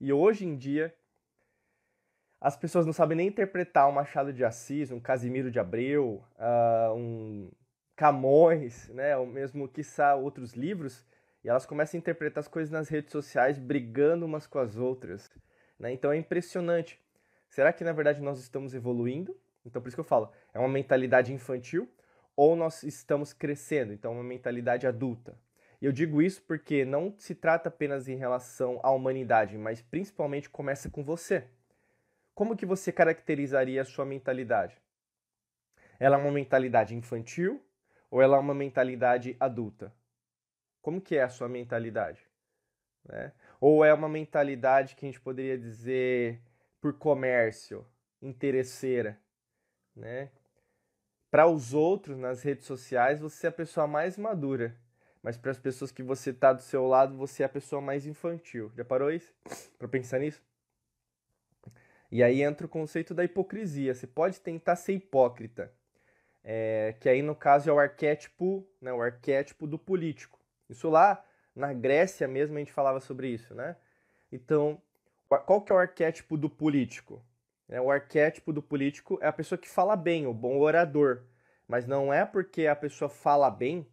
[0.00, 0.94] E hoje em dia,
[2.40, 6.94] as pessoas não sabem nem interpretar um Machado de Assis, um Casimiro de Abreu, uh,
[6.94, 7.50] um
[7.96, 11.04] Camões, né, ou mesmo, quiçá, outros livros,
[11.42, 15.28] E elas começam a interpretar as coisas nas redes sociais brigando umas com as outras.
[15.78, 15.92] Né?
[15.92, 17.00] Então é impressionante.
[17.48, 19.36] Será que na verdade nós estamos evoluindo?
[19.64, 21.88] Então por isso que eu falo, é uma mentalidade infantil
[22.36, 23.92] ou nós estamos crescendo?
[23.92, 25.36] Então uma mentalidade adulta.
[25.80, 30.50] E eu digo isso porque não se trata apenas em relação à humanidade, mas principalmente
[30.50, 31.44] começa com você.
[32.38, 34.80] Como que você caracterizaria a sua mentalidade?
[35.98, 37.60] Ela é uma mentalidade infantil
[38.08, 39.92] ou ela é uma mentalidade adulta?
[40.80, 42.24] Como que é a sua mentalidade?
[43.04, 43.32] Né?
[43.60, 46.40] Ou é uma mentalidade que a gente poderia dizer
[46.80, 47.84] por comércio,
[48.22, 49.18] interesseira,
[49.96, 50.30] né?
[51.32, 54.76] Para os outros nas redes sociais, você é a pessoa mais madura,
[55.24, 58.06] mas para as pessoas que você tá do seu lado, você é a pessoa mais
[58.06, 58.70] infantil.
[58.76, 59.34] Já parou isso?
[59.76, 60.47] Para pensar nisso?
[62.10, 63.94] E aí entra o conceito da hipocrisia.
[63.94, 65.72] Você pode tentar ser hipócrita,
[66.42, 70.38] é, que aí no caso é o arquétipo, né, o arquétipo do político.
[70.68, 71.22] Isso lá
[71.54, 73.76] na Grécia mesmo a gente falava sobre isso, né?
[74.30, 74.80] Então,
[75.28, 77.22] qual que é o arquétipo do político?
[77.68, 81.24] É, o arquétipo do político é a pessoa que fala bem, o bom orador.
[81.66, 83.86] Mas não é porque a pessoa fala bem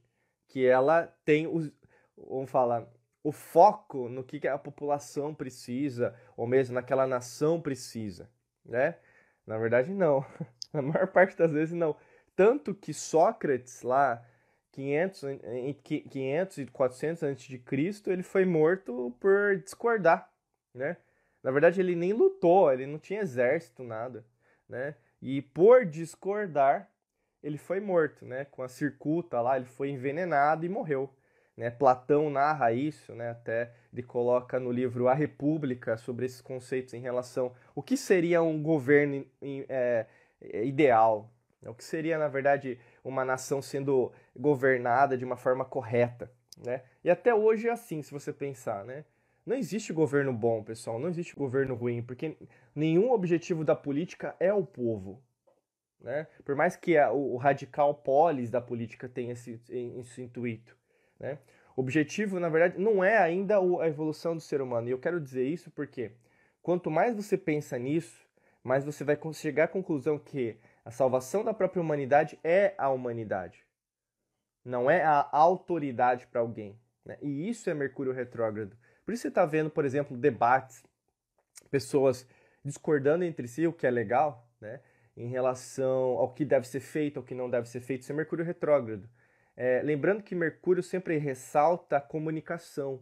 [0.48, 1.70] que ela tem os,
[2.18, 2.88] vamos falar,
[3.26, 8.30] o foco no que a população precisa, ou mesmo naquela nação precisa,
[8.64, 8.98] né?
[9.48, 10.24] Na verdade, não.
[10.72, 11.96] Na maior parte das vezes, não.
[12.36, 14.24] Tanto que Sócrates, lá,
[14.74, 15.24] 500,
[16.08, 20.32] 500 e 400 antes de Cristo, ele foi morto por discordar,
[20.72, 20.96] né?
[21.42, 24.24] Na verdade, ele nem lutou, ele não tinha exército, nada,
[24.70, 24.94] né?
[25.20, 26.92] E por discordar,
[27.42, 28.46] ele foi morto, né?
[28.46, 31.12] Com a circuita lá, ele foi envenenado e morreu.
[31.58, 31.70] Né?
[31.70, 33.30] Platão narra isso, né?
[33.30, 38.42] até ele coloca no livro A República sobre esses conceitos em relação o que seria
[38.42, 40.06] um governo é,
[40.64, 41.70] ideal, né?
[41.70, 46.32] o que seria, na verdade, uma nação sendo governada de uma forma correta.
[46.64, 46.82] Né?
[47.04, 48.84] E até hoje é assim, se você pensar.
[48.84, 49.06] Né?
[49.46, 52.38] Não existe governo bom, pessoal, não existe governo ruim, porque
[52.74, 55.22] nenhum objetivo da política é o povo.
[56.02, 56.28] Né?
[56.44, 60.78] Por mais que a, o, o, radical polis da política tenha esse, esse intuito.
[61.20, 61.38] Né?
[61.76, 64.88] O objetivo, na verdade, não é ainda a evolução do ser humano.
[64.88, 66.12] E eu quero dizer isso porque
[66.62, 68.26] quanto mais você pensa nisso,
[68.64, 73.66] mais você vai chegar à conclusão que a salvação da própria humanidade é a humanidade.
[74.64, 76.80] Não é a autoridade para alguém.
[77.06, 77.18] Né?
[77.22, 78.76] E isso é Mercúrio retrógrado.
[79.06, 80.84] Por isso você está vendo, por exemplo, debates,
[81.70, 82.28] pessoas
[82.64, 84.80] discordando entre si, o que é legal, né?
[85.16, 88.02] em relação ao que deve ser feito, ao que não deve ser feito.
[88.02, 89.08] Isso é Mercúrio retrógrado.
[89.58, 93.00] É, lembrando que Mercúrio sempre ressalta a comunicação.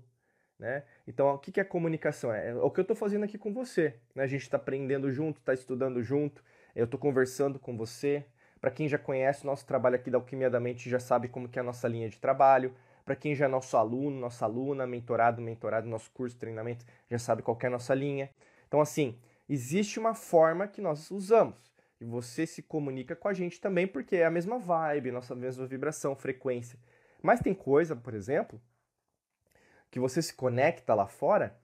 [0.60, 0.84] Né?
[1.08, 2.34] Então, o que é comunicação?
[2.34, 3.96] É, é o que eu estou fazendo aqui com você.
[4.16, 4.24] Né?
[4.24, 6.44] A gente está aprendendo junto, está estudando junto,
[6.76, 8.26] eu estou conversando com você.
[8.62, 11.50] Para quem já conhece o nosso trabalho aqui da Alquimia da Mente, já sabe como
[11.50, 12.74] que é a nossa linha de trabalho.
[13.04, 17.42] Para quem já é nosso aluno, nossa aluna, mentorado, mentorado, nosso curso, treinamento, já sabe
[17.42, 18.30] qual é a nossa linha.
[18.66, 21.73] Então, assim, existe uma forma que nós usamos.
[22.04, 25.66] E você se comunica com a gente também porque é a mesma vibe, nossa mesma
[25.66, 26.78] vibração, frequência.
[27.22, 28.62] Mas tem coisa, por exemplo,
[29.90, 31.58] que você se conecta lá fora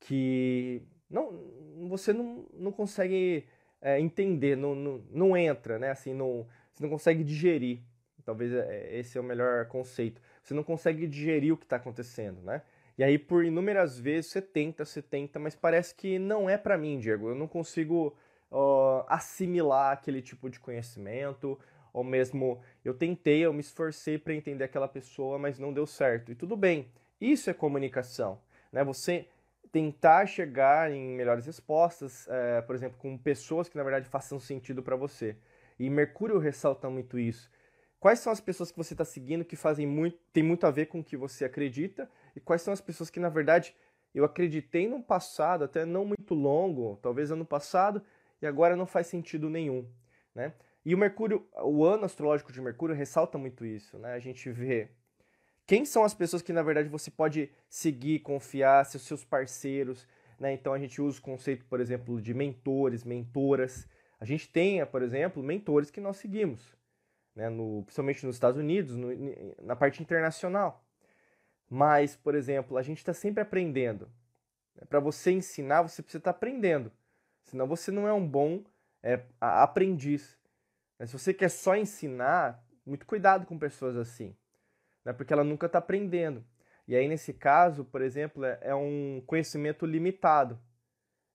[0.00, 1.40] que não,
[1.88, 3.46] você não, não consegue
[3.80, 5.90] é, entender, não, não, não, entra, né?
[5.90, 7.78] Assim, não, você não consegue digerir.
[8.24, 10.20] Talvez é, esse é o melhor conceito.
[10.42, 12.62] Você não consegue digerir o que está acontecendo, né?
[12.98, 16.76] E aí, por inúmeras vezes, você tenta, você tenta, mas parece que não é para
[16.76, 17.28] mim, Diego.
[17.28, 18.16] Eu não consigo
[18.56, 21.58] uh, assimilar aquele tipo de conhecimento,
[21.92, 26.32] ou mesmo eu tentei, eu me esforcei para entender aquela pessoa, mas não deu certo.
[26.32, 26.90] E tudo bem,
[27.20, 28.40] isso é comunicação,
[28.72, 28.82] né?
[28.84, 29.28] Você
[29.70, 34.82] tentar chegar em melhores respostas, é, por exemplo, com pessoas que na verdade façam sentido
[34.82, 35.36] para você.
[35.78, 37.50] E Mercúrio ressalta muito isso.
[38.00, 40.86] Quais são as pessoas que você está seguindo que fazem muito, tem muito a ver
[40.86, 42.08] com o que você acredita?
[42.34, 43.74] E quais são as pessoas que na verdade
[44.14, 48.02] eu acreditei no passado, até não muito longo, talvez ano passado,
[48.40, 49.88] e agora não faz sentido nenhum,
[50.34, 50.52] né?
[50.84, 54.12] E o Mercúrio, o ano astrológico de Mercúrio ressalta muito isso, né?
[54.12, 54.88] A gente vê
[55.66, 60.06] quem são as pessoas que na verdade você pode seguir, confiar, ser seus parceiros,
[60.38, 60.52] né?
[60.52, 63.88] Então a gente usa o conceito, por exemplo, de mentores, mentoras.
[64.20, 66.76] A gente tem, por exemplo, mentores que nós seguimos,
[67.34, 67.48] né?
[67.48, 69.08] No, principalmente nos Estados Unidos, no,
[69.60, 70.84] na parte internacional.
[71.68, 74.08] Mas, por exemplo, a gente está sempre aprendendo.
[74.88, 76.92] Para você ensinar, você precisa estar tá aprendendo.
[77.46, 78.62] Senão você não é um bom
[79.02, 80.38] é, aprendiz.
[80.98, 84.36] Mas se você quer só ensinar, muito cuidado com pessoas assim,
[85.04, 85.12] né?
[85.12, 86.44] porque ela nunca está aprendendo.
[86.88, 90.58] E aí, nesse caso, por exemplo, é, é, um conhecimento limitado.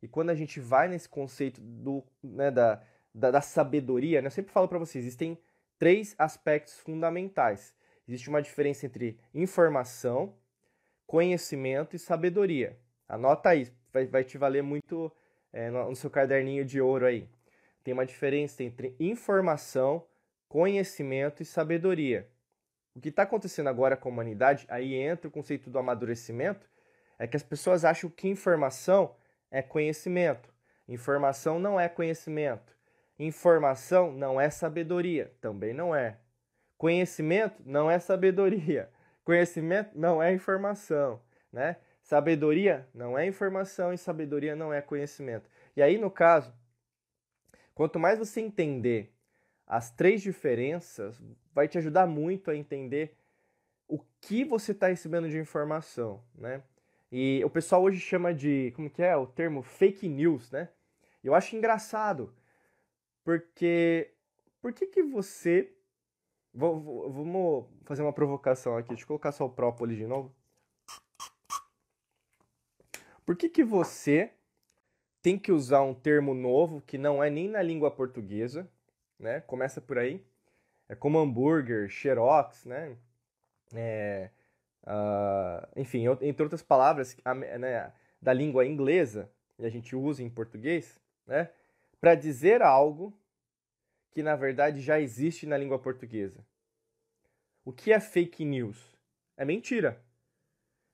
[0.02, 2.82] E quando a gente vai nesse conceito do, né, da,
[3.13, 4.28] da, da sabedoria, né?
[4.28, 5.38] eu sempre falo para vocês, existem
[5.78, 7.76] três aspectos fundamentais.
[8.08, 10.36] Existe uma diferença entre informação,
[11.06, 12.80] conhecimento e sabedoria.
[13.08, 15.12] Anota aí, vai, vai te valer muito
[15.54, 17.28] é, no, seu caderninho de ouro aí.
[17.84, 20.06] Tem uma diferença entre informação,
[20.48, 22.28] conhecimento e sabedoria.
[22.96, 26.70] O que está acontecendo agora com a humanidade, aí entra o conceito do amadurecimento,
[27.18, 29.16] é que as pessoas acham que informação
[29.50, 30.54] é conhecimento.
[30.88, 32.76] Informação não é conhecimento.
[33.18, 36.18] Informação não é sabedoria, também não é.
[36.78, 38.90] Conhecimento não é sabedoria.
[39.24, 41.22] Conhecimento não é informação,
[41.54, 41.78] né?
[42.12, 45.50] Sabedoria não é informação e sabedoria não é conhecimento.
[45.78, 46.54] E aí, no caso,
[47.74, 49.15] quanto mais você entender
[49.65, 53.15] as três diferenças, vai te ajudar muito a entender
[53.88, 56.62] o que você está recebendo de informação, né?
[57.10, 60.67] E o pessoal hoje chama de, como que é, o termo fake news, né?
[61.24, 62.36] Eu acho engraçado,
[63.24, 64.12] porque
[64.62, 65.71] por que que você
[66.54, 70.36] vamos fazer uma provocação aqui, deixa eu colocar só o própolis de novo.
[73.32, 74.30] Por que, que você
[75.22, 78.70] tem que usar um termo novo que não é nem na língua portuguesa,
[79.17, 79.39] né?
[79.39, 80.22] Começa por aí.
[80.89, 82.98] É como hambúrguer, xerox, né?
[83.74, 84.30] É,
[84.84, 87.15] uh, enfim, entre outras palavras
[87.58, 91.50] né, da língua inglesa, e a gente usa em português, né?
[92.02, 93.17] Para dizer algo
[94.12, 96.46] que na verdade já existe na língua portuguesa.
[97.63, 98.94] O que é fake news?
[99.38, 100.04] É mentira.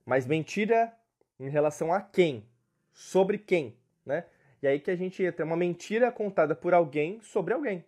[0.06, 0.96] Mas mentira
[1.40, 2.46] em relação a quem?
[2.94, 4.26] Sobre quem, né?
[4.62, 7.86] E aí que a gente entra, é uma mentira contada por alguém sobre alguém.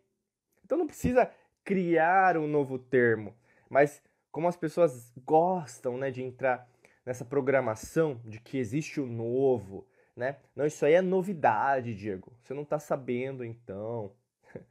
[0.64, 1.32] Então não precisa
[1.64, 3.36] criar um novo termo,
[3.70, 6.70] mas como as pessoas gostam, né, de entrar
[7.06, 10.38] nessa programação de que existe o novo, né?
[10.56, 12.32] Não, isso aí é novidade, Diego.
[12.42, 14.14] Você não está sabendo, então.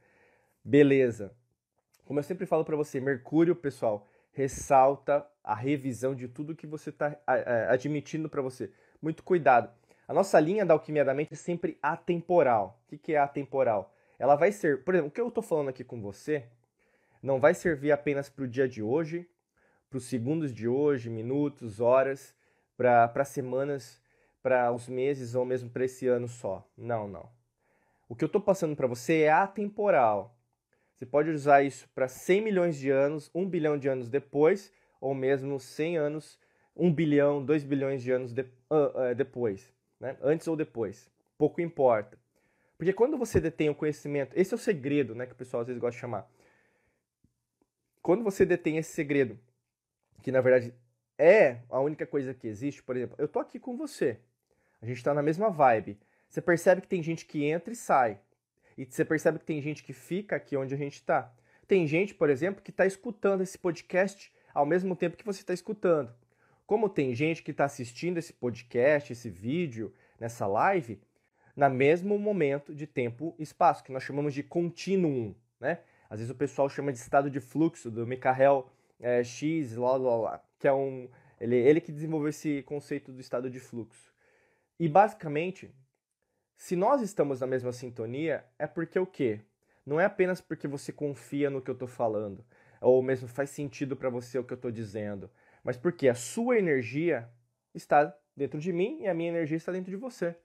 [0.63, 1.35] Beleza.
[2.05, 4.07] Como eu sempre falo para você, Mercúrio, pessoal,
[4.39, 7.19] ressalta a revisão de tudo que você está
[7.67, 8.71] admitindo para você.
[9.01, 9.69] Muito cuidado.
[10.07, 12.81] A nossa linha da alquimia da mente é sempre atemporal.
[12.89, 13.93] O que é atemporal?
[14.17, 16.47] Ela vai ser, por exemplo, o que eu estou falando aqui com você
[17.21, 19.29] não vai servir apenas para o dia de hoje,
[19.89, 22.33] para os segundos de hoje, minutos, horas,
[22.77, 24.01] para semanas,
[24.41, 26.65] para os meses ou mesmo para esse ano só.
[26.77, 27.29] Não, não.
[28.07, 30.33] O que eu estou passando para você é atemporal.
[30.99, 35.15] Você pode usar isso para 100 milhões de anos, 1 bilhão de anos depois, ou
[35.15, 36.37] mesmo 100 anos,
[36.75, 40.17] 1 bilhão, 2 bilhões de anos de, uh, uh, depois, né?
[40.21, 41.09] antes ou depois.
[41.37, 42.19] Pouco importa.
[42.77, 45.67] Porque quando você detém o conhecimento, esse é o segredo né, que o pessoal às
[45.67, 46.29] vezes gosta de chamar.
[48.01, 49.39] Quando você detém esse segredo,
[50.21, 50.73] que na verdade
[51.17, 54.19] é a única coisa que existe, por exemplo, eu tô aqui com você,
[54.81, 55.97] a gente está na mesma vibe.
[56.27, 58.19] Você percebe que tem gente que entra e sai.
[58.79, 61.29] E você percebe que tem gente que fica aqui onde a gente está.
[61.67, 65.53] Tem gente, por exemplo, que está escutando esse podcast ao mesmo tempo que você está
[65.53, 66.15] escutando.
[66.65, 70.97] Como tem gente que está assistindo esse podcast, esse vídeo, nessa live,
[71.57, 75.79] no mesmo momento de tempo e espaço, que nós chamamos de continuum, né?
[76.09, 78.65] Às vezes o pessoal chama de estado de fluxo, do Michael
[78.97, 81.09] é, X, lá, lá, lá, que é um...
[81.37, 84.13] Ele, ele que desenvolveu esse conceito do estado de fluxo.
[84.79, 85.69] E basicamente,
[86.59, 89.39] se nós estamos na mesma sintonia, é porque o quê?
[89.85, 92.45] Não é apenas porque você confia no que eu estou falando,
[92.81, 95.31] ou mesmo faz sentido para você o que eu estou dizendo,
[95.63, 97.29] mas porque a sua energia
[97.73, 100.35] está dentro de mim e a minha energia está dentro de você.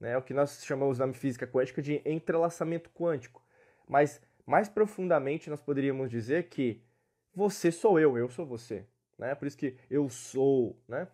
[0.00, 0.12] Né?
[0.12, 3.44] É o que nós chamamos na física quântica de entrelaçamento quântico.
[3.86, 6.82] Mas mais profundamente nós poderíamos dizer que
[7.34, 8.86] você sou eu, eu sou você.
[9.18, 9.34] Né?
[9.34, 10.80] Por isso que eu sou.
[10.88, 11.06] Né?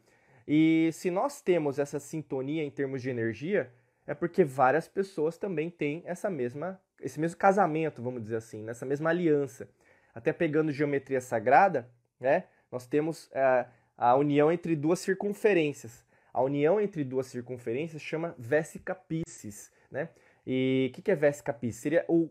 [0.47, 3.73] E se nós temos essa sintonia em termos de energia,
[4.07, 8.85] é porque várias pessoas também têm essa mesma, esse mesmo casamento, vamos dizer assim, nessa
[8.85, 9.69] mesma aliança.
[10.15, 11.89] Até pegando geometria sagrada,
[12.21, 16.05] né, nós temos é, a união entre duas circunferências.
[16.33, 20.09] A união entre duas circunferências chama Vesica Pisces, né?
[20.47, 21.81] E o que, que é Vesica Pisces?
[21.81, 22.29] Seria o,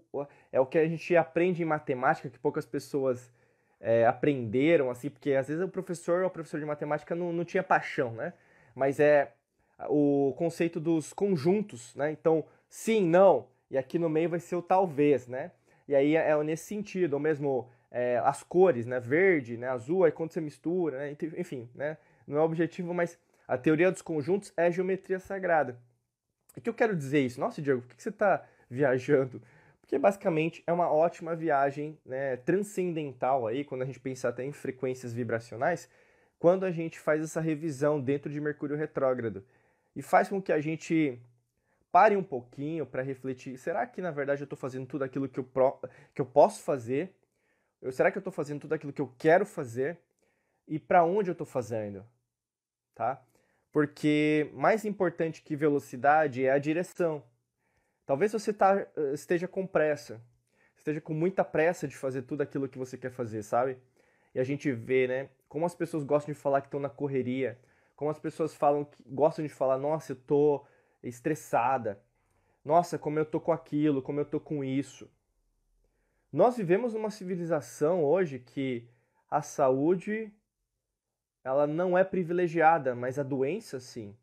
[0.51, 3.31] é o que a gente aprende em matemática, que poucas pessoas
[3.79, 7.45] é, aprenderam, assim, porque às vezes o professor ou o professor de matemática não, não
[7.45, 8.33] tinha paixão, né?
[8.75, 9.33] Mas é
[9.89, 12.11] o conceito dos conjuntos, né?
[12.11, 15.51] Então, sim, não, e aqui no meio vai ser o talvez, né?
[15.87, 18.99] E aí é, nesse sentido, ou mesmo é, as cores, né?
[18.99, 19.67] Verde, né?
[19.67, 21.17] azul, aí quando você mistura, né?
[21.37, 21.97] enfim, né?
[22.25, 23.17] Não é objetivo, mas
[23.47, 25.77] a teoria dos conjuntos é geometria sagrada.
[26.55, 27.39] O que eu quero dizer isso?
[27.39, 29.41] Nossa, Diego, por que você está viajando?
[29.81, 34.51] Porque basicamente é uma ótima viagem né, transcendental aí, quando a gente pensa até em
[34.51, 35.89] frequências vibracionais,
[36.39, 39.43] quando a gente faz essa revisão dentro de Mercúrio retrógrado
[39.95, 41.19] e faz com que a gente
[41.91, 45.39] pare um pouquinho para refletir: será que na verdade eu estou fazendo tudo aquilo que
[45.39, 45.79] eu, pro,
[46.13, 47.15] que eu posso fazer?
[47.81, 49.99] Eu, será que eu estou fazendo tudo aquilo que eu quero fazer?
[50.67, 52.05] E para onde eu estou fazendo?
[52.93, 53.21] tá?
[53.71, 57.23] Porque mais importante que velocidade é a direção.
[58.05, 60.21] Talvez você tá, esteja com pressa,
[60.77, 63.77] esteja com muita pressa de fazer tudo aquilo que você quer fazer, sabe?
[64.35, 67.57] E a gente vê, né, como as pessoas gostam de falar que estão na correria,
[67.95, 70.65] como as pessoas falam gostam de falar, nossa, eu tô
[71.01, 72.01] estressada.
[72.63, 75.09] Nossa, como eu tô com aquilo, como eu tô com isso.
[76.31, 78.87] Nós vivemos numa civilização hoje que
[79.29, 80.33] a saúde
[81.43, 84.15] ela não é privilegiada, mas a doença sim.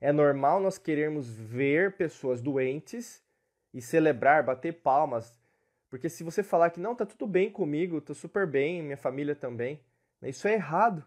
[0.00, 3.24] É normal nós querermos ver pessoas doentes
[3.72, 5.40] e celebrar, bater palmas,
[5.88, 9.34] porque se você falar que não, tá tudo bem comigo, tô super bem, minha família
[9.34, 9.80] também,
[10.22, 11.04] isso é errado.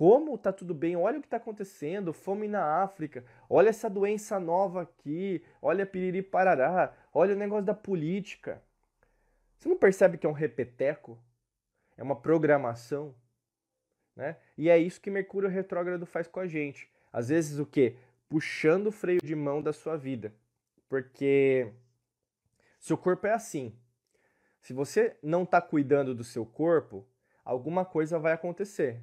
[0.00, 0.96] Como tá tudo bem?
[0.96, 6.22] Olha o que está acontecendo, fome na África, olha essa doença nova aqui, olha piriri
[6.22, 8.62] parará, olha o negócio da política.
[9.58, 11.22] Você não percebe que é um repeteco?
[11.98, 13.14] É uma programação?
[14.16, 14.38] Né?
[14.56, 16.90] E é isso que Mercúrio retrógrado faz com a gente.
[17.12, 17.94] Às vezes o que?
[18.26, 20.32] Puxando o freio de mão da sua vida.
[20.88, 21.70] Porque
[22.78, 23.76] seu corpo é assim.
[24.62, 27.06] Se você não está cuidando do seu corpo,
[27.44, 28.98] alguma coisa vai acontecer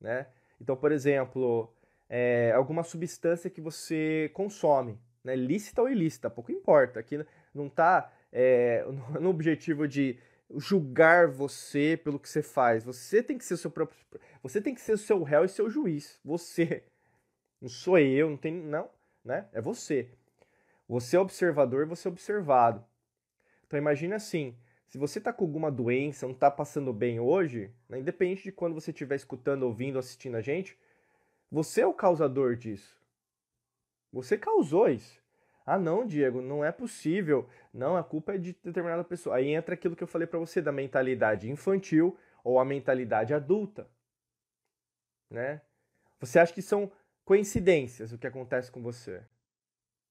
[0.00, 0.26] né?
[0.60, 1.72] Então, por exemplo,
[2.08, 5.36] é, alguma substância que você consome, né?
[5.36, 7.00] lícita ou ilícita, pouco importa.
[7.00, 7.24] Aqui
[7.54, 8.84] não está é,
[9.20, 10.18] no objetivo de
[10.56, 12.84] julgar você pelo que você faz.
[12.84, 13.98] Você tem que ser o seu próprio,
[14.42, 16.18] você tem que ser o seu réu e seu juiz.
[16.24, 16.84] Você,
[17.60, 18.88] não sou eu, não tem não,
[19.24, 19.46] né?
[19.52, 20.10] É você.
[20.88, 22.84] Você é observador, você é observado.
[23.66, 24.56] Então imagine assim,
[24.88, 28.74] se você está com alguma doença, não está passando bem hoje, né, independente de quando
[28.74, 30.78] você estiver escutando, ouvindo, assistindo a gente,
[31.50, 32.96] você é o causador disso.
[34.12, 35.22] Você causou isso.
[35.66, 37.46] Ah, não, Diego, não é possível.
[37.74, 39.36] Não, a culpa é de determinada pessoa.
[39.36, 43.86] Aí entra aquilo que eu falei para você da mentalidade infantil ou a mentalidade adulta.
[45.28, 45.60] Né?
[46.18, 46.90] Você acha que são
[47.22, 49.22] coincidências o que acontece com você?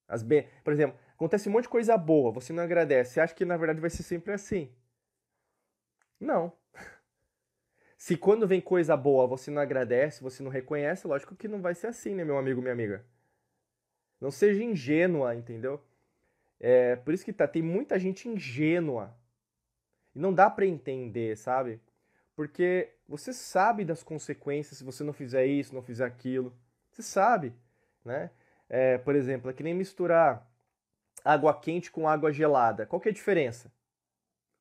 [0.07, 0.43] As be...
[0.63, 3.13] Por exemplo, acontece um monte de coisa boa, você não agradece.
[3.13, 4.72] Você acha que na verdade vai ser sempre assim?
[6.20, 6.53] Não.
[7.97, 11.74] Se quando vem coisa boa você não agradece, você não reconhece, lógico que não vai
[11.74, 13.03] ser assim, né, meu amigo, minha amiga?
[14.22, 15.84] Não seja ingênua, entendeu?
[16.59, 19.15] É por isso que tá, tem muita gente ingênua.
[20.15, 21.80] E não dá para entender, sabe?
[22.36, 26.55] Porque você sabe das consequências se você não fizer isso, não fizer aquilo.
[26.91, 27.53] Você sabe,
[28.05, 28.30] né?
[28.70, 30.47] É, por exemplo, é que nem misturar
[31.28, 32.86] água quente com água gelada.
[32.86, 33.71] Qual que é a diferença?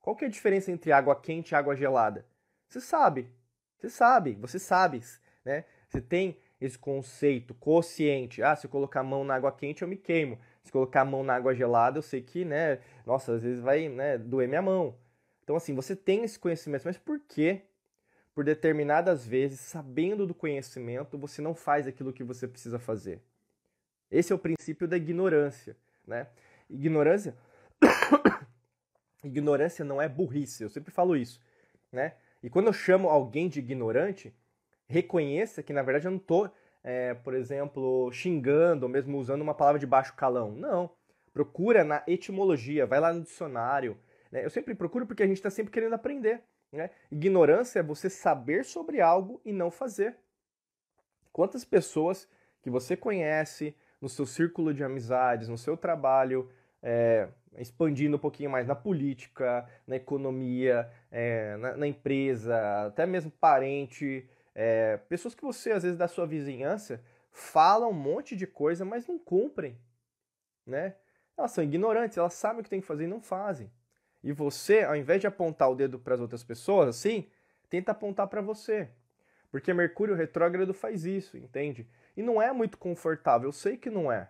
[0.00, 2.26] Qual que é a diferença entre água quente e água gelada?
[2.68, 3.30] Você sabe.
[3.78, 5.00] Você sabe, você sabe,
[5.44, 5.64] né?
[5.88, 8.42] Você tem esse conceito consciente.
[8.42, 10.38] Ah, se eu colocar a mão na água quente, eu me queimo.
[10.64, 13.88] Se colocar a mão na água gelada, eu sei que, né, nossa, às vezes vai,
[13.88, 14.96] né, doer minha mão.
[15.44, 17.60] Então assim, você tem esse conhecimento, mas por que
[18.34, 23.22] por determinadas vezes, sabendo do conhecimento, você não faz aquilo que você precisa fazer?
[24.10, 26.26] Esse é o princípio da ignorância, né?
[26.68, 27.36] Ignorância
[29.24, 31.40] Ignorância não é burrice, eu sempre falo isso,
[31.90, 32.14] né?
[32.42, 34.34] E quando eu chamo alguém de ignorante,
[34.86, 36.50] reconheça que na verdade eu não estou,
[36.84, 40.52] é, por exemplo, xingando ou mesmo usando uma palavra de baixo calão.
[40.52, 40.90] Não.
[41.32, 43.98] Procura na etimologia, vai lá no dicionário.
[44.30, 44.44] Né?
[44.44, 46.42] Eu sempre procuro porque a gente está sempre querendo aprender.
[46.70, 46.90] Né?
[47.10, 50.16] Ignorância é você saber sobre algo e não fazer.
[51.32, 52.28] Quantas pessoas
[52.62, 56.51] que você conhece, no seu círculo de amizades, no seu trabalho,
[56.82, 57.28] é,
[57.59, 64.28] expandindo um pouquinho mais na política, na economia, é, na, na, empresa, até mesmo parente,
[64.55, 69.07] é, pessoas que você, às vezes, da sua vizinhança, falam um monte de coisa, mas
[69.07, 69.78] não cumprem,
[70.66, 70.94] né?
[71.36, 73.70] Elas são ignorantes, elas sabem o que tem que fazer e não fazem.
[74.22, 77.28] E você, ao invés de apontar o dedo para as outras pessoas, assim,
[77.68, 78.88] tenta apontar para você.
[79.51, 81.88] Porque Mercúrio retrógrado faz isso, entende?
[82.16, 84.28] E não é muito confortável, eu sei que não é.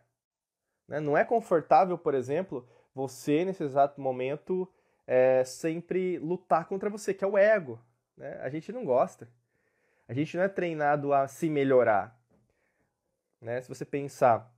[0.86, 1.00] Né?
[1.00, 4.68] Não é confortável, por exemplo, você, nesse exato momento,
[5.06, 7.80] é, sempre lutar contra você, que é o ego.
[8.16, 8.38] Né?
[8.42, 9.28] A gente não gosta.
[10.08, 12.16] A gente não é treinado a se melhorar.
[13.40, 13.60] Né?
[13.60, 14.52] Se você pensar,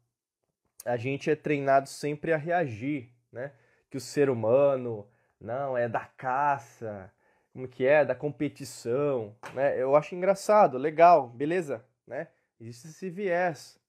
[0.85, 3.53] a gente é treinado sempre a reagir, né?
[3.91, 5.07] Que o ser humano,
[5.41, 7.13] não, é da caça,
[7.59, 9.83] como que é, da competição, né?
[9.83, 12.29] Eu acho engraçado, legal, beleza, né?
[12.61, 13.81] Existe esse viés.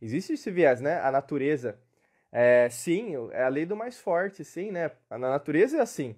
[0.00, 1.00] Existe esse viés, né?
[1.00, 1.80] A natureza.
[2.30, 4.92] É, sim, é a lei do mais forte, sim, né?
[5.10, 6.14] Na natureza é assim.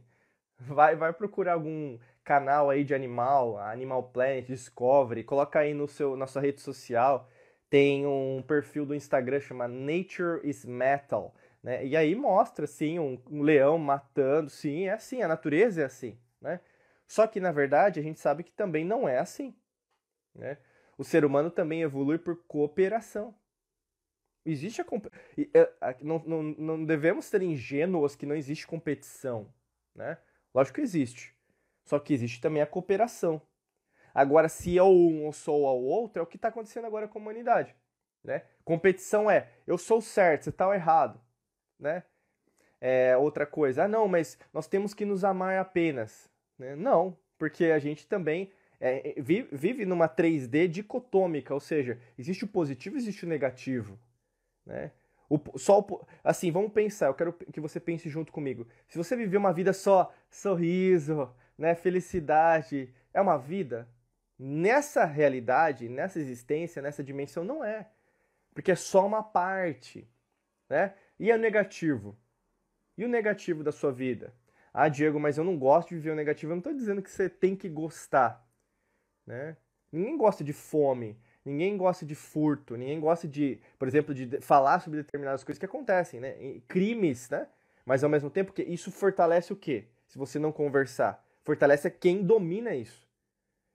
[0.59, 6.18] Vai, vai procurar algum canal aí de animal, Animal Planet, Discovery, coloca aí no seu,
[6.18, 7.30] na sua rede social.
[7.70, 11.82] Tem um perfil do Instagram chama Nature is Metal, né?
[11.86, 16.18] E aí mostra, assim, um, um leão matando, sim, é assim, a natureza é assim,
[16.42, 16.61] né?
[17.11, 19.52] Só que, na verdade, a gente sabe que também não é assim,
[20.32, 20.58] né?
[20.96, 23.34] O ser humano também evolui por cooperação.
[24.46, 24.84] Existe a,
[25.52, 29.52] é, não, não, não devemos ser ingênuos que não existe competição,
[29.92, 30.18] né?
[30.54, 31.36] Lógico que existe.
[31.84, 33.42] Só que existe também a cooperação.
[34.14, 37.18] Agora, se é um ou sou ao outro, é o que está acontecendo agora com
[37.18, 37.74] a humanidade.
[38.22, 38.44] Né?
[38.64, 41.20] Competição é eu sou certo, você está errado.
[41.76, 42.04] Né?
[42.80, 46.29] É, outra coisa, ah, não, mas nós temos que nos amar apenas.
[46.61, 46.76] Né?
[46.76, 52.96] Não, porque a gente também é, vive numa 3D dicotômica, ou seja, existe o positivo
[52.96, 53.98] e existe o negativo.
[54.66, 54.92] Né?
[55.28, 58.66] O, só o, assim, vamos pensar, eu quero que você pense junto comigo.
[58.86, 63.88] Se você viver uma vida só sorriso, né, felicidade, é uma vida?
[64.38, 67.88] Nessa realidade, nessa existência, nessa dimensão, não é.
[68.52, 70.06] Porque é só uma parte.
[70.68, 70.92] Né?
[71.18, 72.18] E o negativo?
[72.98, 74.34] E o negativo da sua vida?
[74.72, 76.52] Ah, Diego, mas eu não gosto de viver o negativo.
[76.52, 78.46] Eu não estou dizendo que você tem que gostar.
[79.26, 79.56] Né?
[79.92, 81.18] Ninguém gosta de fome.
[81.44, 85.64] Ninguém gosta de furto, ninguém gosta de, por exemplo, de falar sobre determinadas coisas que
[85.64, 86.36] acontecem, né?
[86.68, 87.48] Crimes, né?
[87.84, 89.86] Mas ao mesmo tempo que isso fortalece o quê?
[90.06, 93.08] Se você não conversar, fortalece quem domina isso.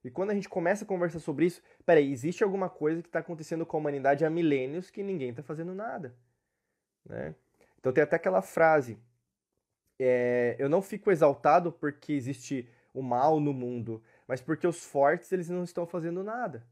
[0.04, 3.20] E quando a gente começa a conversar sobre isso, peraí, existe alguma coisa que está
[3.20, 6.16] acontecendo com a humanidade há milênios que ninguém está fazendo nada,
[7.04, 7.34] né?
[7.80, 9.00] Então tem até aquela frase:
[10.00, 15.32] é, eu não fico exaltado porque existe o mal no mundo, mas porque os fortes
[15.32, 16.66] eles não estão fazendo nada.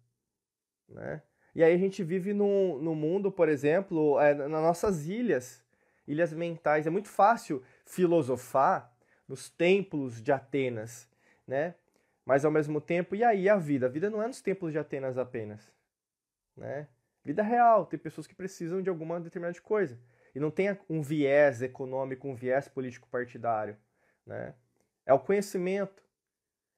[0.88, 1.22] Né?
[1.56, 5.64] E aí a gente vive num, num mundo, por exemplo, é, nas nossas ilhas,
[6.08, 6.88] ilhas mentais.
[6.88, 8.92] É muito fácil filosofar
[9.28, 11.10] nos templos de Atenas,
[11.48, 11.76] né?
[12.26, 13.86] Mas ao mesmo tempo, e aí a vida?
[13.86, 15.72] A vida não é nos templos de Atenas apenas,
[16.56, 16.88] né?
[17.24, 19.98] Vida real, tem pessoas que precisam de alguma determinada coisa.
[20.34, 23.78] E não tem um viés econômico, um viés político partidário,
[24.26, 24.54] né?
[25.06, 26.02] É o conhecimento,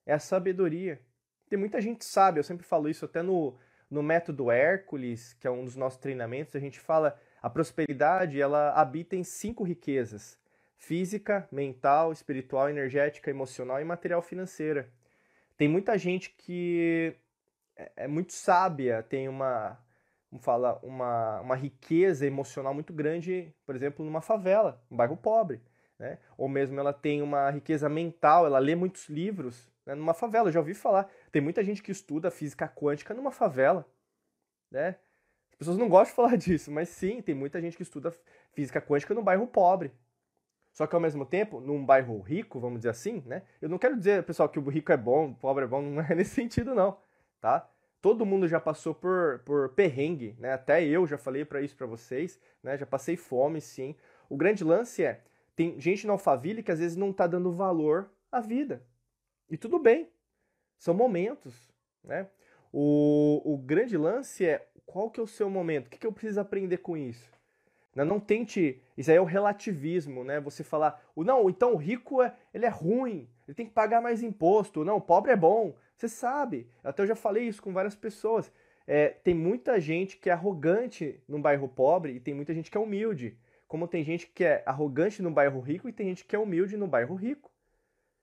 [0.04, 1.00] é a sabedoria.
[1.48, 3.56] Tem muita gente sábia, eu sempre falo isso até no,
[3.90, 8.72] no método Hércules, que é um dos nossos treinamentos, a gente fala a prosperidade ela
[8.72, 10.38] habita em cinco riquezas:
[10.76, 14.90] física, mental, espiritual, energética, emocional e material financeira.
[15.56, 17.14] Tem muita gente que
[17.76, 19.78] é, é muito sábia, tem uma,
[20.28, 25.60] como fala, uma, uma riqueza emocional muito grande, por exemplo, numa favela, um bairro pobre.
[25.98, 26.18] Né?
[26.36, 30.48] Ou mesmo ela tem uma riqueza mental, ela lê muitos livros, né, numa favela.
[30.48, 31.10] Eu já ouvi falar.
[31.32, 33.86] Tem muita gente que estuda física quântica numa favela.
[34.70, 34.96] Né?
[35.52, 38.12] As pessoas não gostam de falar disso, mas sim, tem muita gente que estuda
[38.52, 39.92] física quântica no bairro pobre.
[40.72, 43.42] Só que ao mesmo tempo, num bairro rico, vamos dizer assim, né?
[43.62, 46.02] Eu não quero dizer, pessoal, que o rico é bom, o pobre é bom, não
[46.02, 46.98] é nesse sentido, não,
[47.40, 47.66] tá?
[48.06, 50.52] Todo mundo já passou por, por perrengue, né?
[50.52, 52.78] Até eu já falei para isso para vocês, né?
[52.78, 53.96] Já passei fome, sim.
[54.28, 55.22] O grande lance é,
[55.56, 58.80] tem gente na Alphaville que às vezes não tá dando valor à vida.
[59.50, 60.08] E tudo bem,
[60.78, 61.52] são momentos,
[62.04, 62.28] né?
[62.72, 66.12] O, o grande lance é qual que é o seu momento, o que, que eu
[66.12, 67.28] preciso aprender com isso?
[67.92, 70.38] Não, não tente, isso aí é o relativismo, né?
[70.38, 74.22] Você falar, não, então o rico é, ele é ruim, ele tem que pagar mais
[74.22, 75.74] imposto, não, o pobre é bom.
[75.96, 78.52] Você sabe, até eu já falei isso com várias pessoas.
[78.86, 82.76] É, tem muita gente que é arrogante num bairro pobre e tem muita gente que
[82.76, 83.36] é humilde.
[83.66, 86.76] Como tem gente que é arrogante no bairro rico e tem gente que é humilde
[86.76, 87.50] no bairro rico.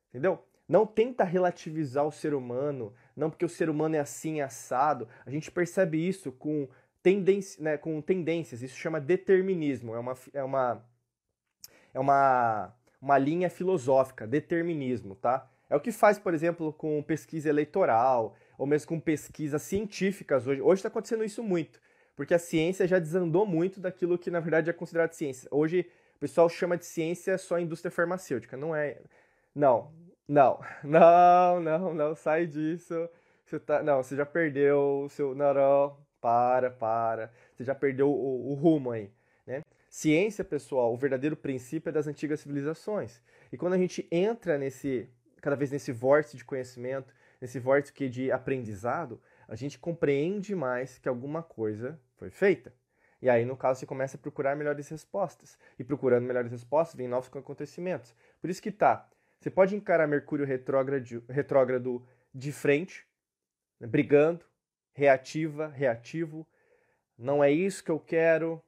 [0.09, 0.45] Entendeu?
[0.67, 5.09] Não tenta relativizar o ser humano, não porque o ser humano é assim, assado.
[5.26, 6.69] A gente percebe isso com,
[7.03, 10.86] tendência, né, com tendências, isso chama determinismo, é uma, é uma,
[11.93, 15.51] é uma, uma linha filosófica, determinismo, tá?
[15.74, 20.61] É o que faz, por exemplo, com pesquisa eleitoral, ou mesmo com pesquisas científicas hoje.
[20.61, 21.82] Hoje está acontecendo isso muito,
[22.15, 25.47] porque a ciência já desandou muito daquilo que na verdade é considerado ciência.
[25.49, 29.01] Hoje o pessoal chama de ciência só a indústria farmacêutica, não é.
[29.55, 29.91] Não,
[30.28, 33.09] não, não, não, não, sai disso.
[33.43, 35.34] Você tá, não, você já perdeu o seu.
[35.34, 37.32] Não, não, para, para.
[37.55, 39.09] Você já perdeu o, o rumo aí,
[39.47, 39.63] né?
[39.89, 43.19] Ciência, pessoal, o verdadeiro princípio é das antigas civilizações.
[43.51, 45.09] E quando a gente entra nesse,
[45.44, 51.10] cada vez nesse vórtice de conhecimento, nesse vórtice de aprendizado, a gente compreende mais que
[51.10, 52.74] alguma coisa foi feita.
[53.22, 55.58] E aí, no caso, você começa a procurar melhores respostas.
[55.78, 58.16] E procurando melhores respostas, vem novos acontecimentos.
[58.39, 63.06] Por isso que tá você pode encarar Mercúrio retrógrado, retrógrado de frente,
[63.78, 64.46] né, brigando,
[64.94, 66.48] reativa, reativo.
[67.18, 68.64] Não é isso que eu quero.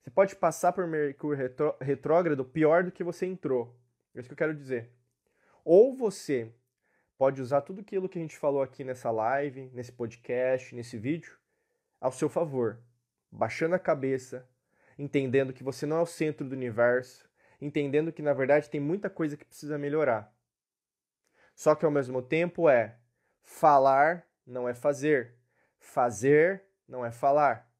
[0.00, 1.38] Você pode passar por Mercúrio
[1.78, 3.78] retrógrado pior do que você entrou.
[4.14, 4.90] É isso que eu quero dizer.
[5.64, 6.52] Ou você
[7.16, 11.38] pode usar tudo aquilo que a gente falou aqui nessa live, nesse podcast, nesse vídeo,
[11.98, 12.78] ao seu favor,
[13.32, 14.46] baixando a cabeça,
[14.98, 17.26] entendendo que você não é o centro do universo,
[17.60, 20.30] entendendo que na verdade tem muita coisa que precisa melhorar.
[21.54, 22.98] Só que ao mesmo tempo é
[23.42, 25.34] falar não é fazer.
[25.78, 27.70] Fazer não é falar.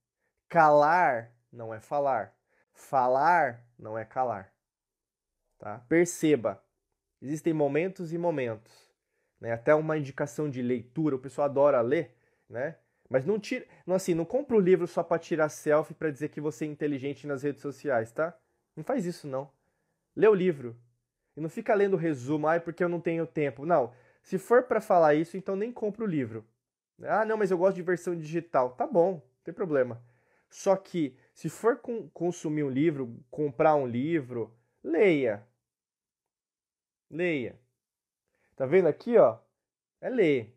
[0.49, 2.35] Calar não é falar.
[2.73, 4.53] Falar não é calar.
[5.59, 5.81] Tá?
[5.89, 6.64] Perceba,
[7.25, 8.73] existem momentos e momentos.
[9.41, 9.53] Né?
[9.53, 12.15] Até uma indicação de leitura, o pessoal adora ler,
[12.49, 12.77] né?
[13.09, 16.29] Mas não tira, não assim, não compra o livro só para tirar selfie para dizer
[16.29, 18.37] que você é inteligente nas redes sociais, tá?
[18.77, 19.51] Não faz isso não.
[20.17, 20.77] Lê o livro.
[21.37, 23.67] E não fica lendo o resumo, ai, porque eu não tenho tempo.
[23.67, 23.93] Não.
[24.23, 26.47] Se for para falar isso, então nem compra o livro.
[27.03, 28.71] Ah, não, mas eu gosto de versão digital.
[28.71, 30.03] Tá bom, não tem problema.
[30.49, 31.81] Só que se for
[32.13, 35.45] consumir um livro, comprar um livro, leia.
[37.15, 37.57] Leia.
[38.57, 39.39] Tá vendo aqui, ó?
[40.01, 40.53] É ler.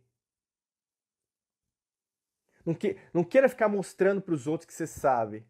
[2.66, 5.46] Não, que, não queira ficar mostrando para os outros que você sabe.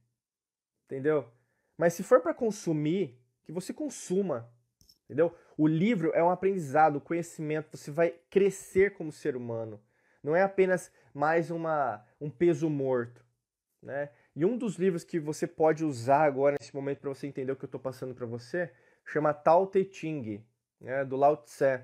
[0.86, 1.32] Entendeu?
[1.78, 4.52] Mas se for para consumir, que você consuma.
[5.06, 5.34] Entendeu?
[5.58, 9.82] O livro é um aprendizado, conhecimento, você vai crescer como ser humano.
[10.22, 13.26] Não é apenas mais uma, um peso morto.
[13.82, 14.10] Né?
[14.36, 17.56] E um dos livros que você pode usar agora nesse momento para você entender o
[17.56, 18.74] que eu estou passando para você
[19.06, 20.44] chama Tao Te Ching,
[20.80, 21.82] né, do Lao Tse.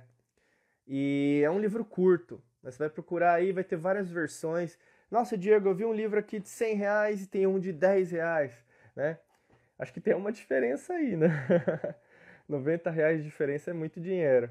[0.87, 2.41] E é um livro curto.
[2.61, 2.71] Né?
[2.71, 4.77] Você vai procurar aí, vai ter várias versões.
[5.09, 8.11] Nossa, Diego, eu vi um livro aqui de 100 reais e tem um de 10
[8.11, 8.53] reais,
[8.95, 9.19] né?
[9.77, 11.29] Acho que tem uma diferença aí, né?
[12.47, 14.49] 90 reais de diferença é muito dinheiro.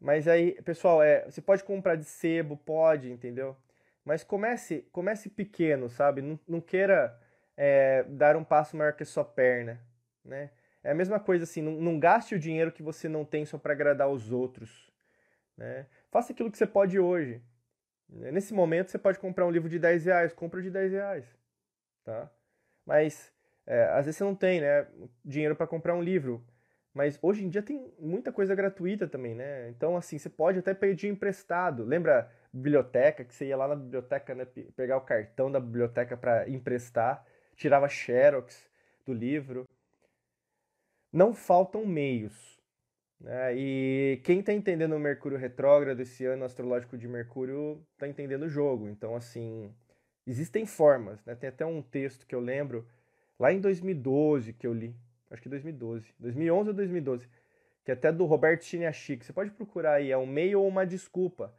[0.00, 3.56] Mas aí, pessoal, é, você pode comprar de sebo, pode, entendeu?
[4.04, 6.22] Mas comece, comece pequeno, sabe?
[6.22, 7.18] Não, não queira
[7.56, 9.80] é, dar um passo maior que a sua perna,
[10.24, 10.50] né?
[10.86, 13.58] É a mesma coisa assim, não, não gaste o dinheiro que você não tem só
[13.58, 14.88] para agradar os outros,
[15.56, 15.86] né?
[16.12, 17.42] Faça aquilo que você pode hoje.
[18.08, 21.24] Nesse momento você pode comprar um livro de 10 reais, compra de 10 reais,
[22.04, 22.30] tá?
[22.86, 23.32] Mas
[23.66, 24.86] é, às vezes você não tem, né,
[25.24, 26.46] dinheiro para comprar um livro.
[26.94, 29.68] Mas hoje em dia tem muita coisa gratuita também, né?
[29.70, 31.84] Então, assim, você pode até pedir emprestado.
[31.84, 36.48] Lembra biblioteca, que você ia lá na biblioteca, né, pegar o cartão da biblioteca para
[36.48, 37.26] emprestar,
[37.56, 38.70] tirava xerox
[39.04, 39.66] do livro.
[41.12, 42.56] Não faltam meios.
[43.20, 43.54] Né?
[43.56, 48.48] E quem está entendendo o Mercúrio retrógrado, esse ano astrológico de Mercúrio, está entendendo o
[48.48, 48.88] jogo.
[48.88, 49.72] Então, assim,
[50.26, 51.24] existem formas.
[51.24, 51.34] Né?
[51.34, 52.86] Tem até um texto que eu lembro,
[53.38, 54.94] lá em 2012 que eu li,
[55.30, 57.28] acho que 2012, 2011 ou 2012,
[57.84, 59.24] que é até do Roberto Chiniachik.
[59.24, 61.54] Você pode procurar aí, é um meio ou uma desculpa.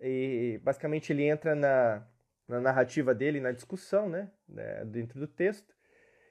[0.00, 2.06] E basicamente ele entra na,
[2.46, 5.74] na narrativa dele, na discussão, né, né, dentro do texto.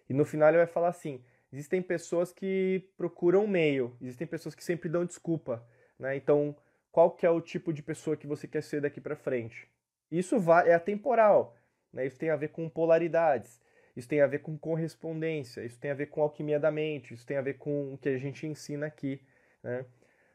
[0.09, 4.63] E no final ele vai falar assim: existem pessoas que procuram meio, existem pessoas que
[4.63, 5.65] sempre dão desculpa,
[5.97, 6.15] né?
[6.15, 6.55] Então,
[6.91, 9.67] qual que é o tipo de pessoa que você quer ser daqui para frente?
[10.11, 11.57] Isso vai, é atemporal,
[11.91, 12.05] né?
[12.05, 13.61] Isso tem a ver com polaridades.
[13.97, 17.25] Isso tem a ver com correspondência, isso tem a ver com alquimia da mente, isso
[17.25, 19.19] tem a ver com o que a gente ensina aqui.
[19.63, 19.87] Né?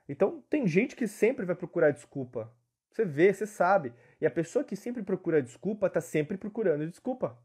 [0.08, 2.52] Então, tem gente que sempre vai procurar desculpa.
[2.90, 3.92] Você vê, você sabe.
[4.20, 7.38] E a pessoa que sempre procura desculpa está sempre procurando desculpa.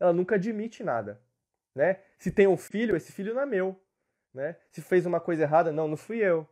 [0.00, 1.22] Ela nunca admite nada.
[1.74, 2.00] Né?
[2.18, 3.80] Se tem um filho, esse filho não é meu.
[4.32, 4.56] Né?
[4.70, 6.48] Se fez uma coisa errada, não, não fui eu.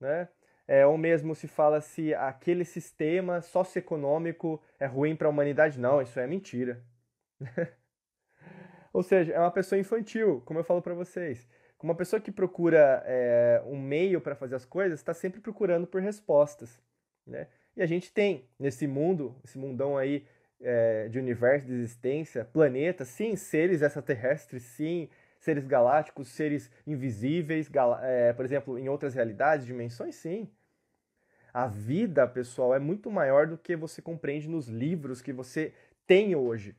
[0.00, 0.28] Né?
[0.66, 5.78] É, ou mesmo se fala se aquele sistema socioeconômico é ruim para a humanidade.
[5.78, 6.82] Não, isso é mentira.
[8.92, 11.48] Ou seja, é uma pessoa infantil, como eu falo para vocês.
[11.82, 16.00] Uma pessoa que procura é, um meio para fazer as coisas está sempre procurando por
[16.00, 16.80] respostas.
[17.26, 17.46] Né?
[17.76, 20.26] E a gente tem nesse mundo, esse mundão aí
[20.60, 27.70] é, de universo, de existência, planetas, sim, seres extraterrestres, sim, seres galácticos, seres invisíveis,
[28.02, 30.48] é, por exemplo, em outras realidades, dimensões, sim.
[31.52, 35.72] A vida, pessoal, é muito maior do que você compreende nos livros que você
[36.06, 36.74] tem hoje.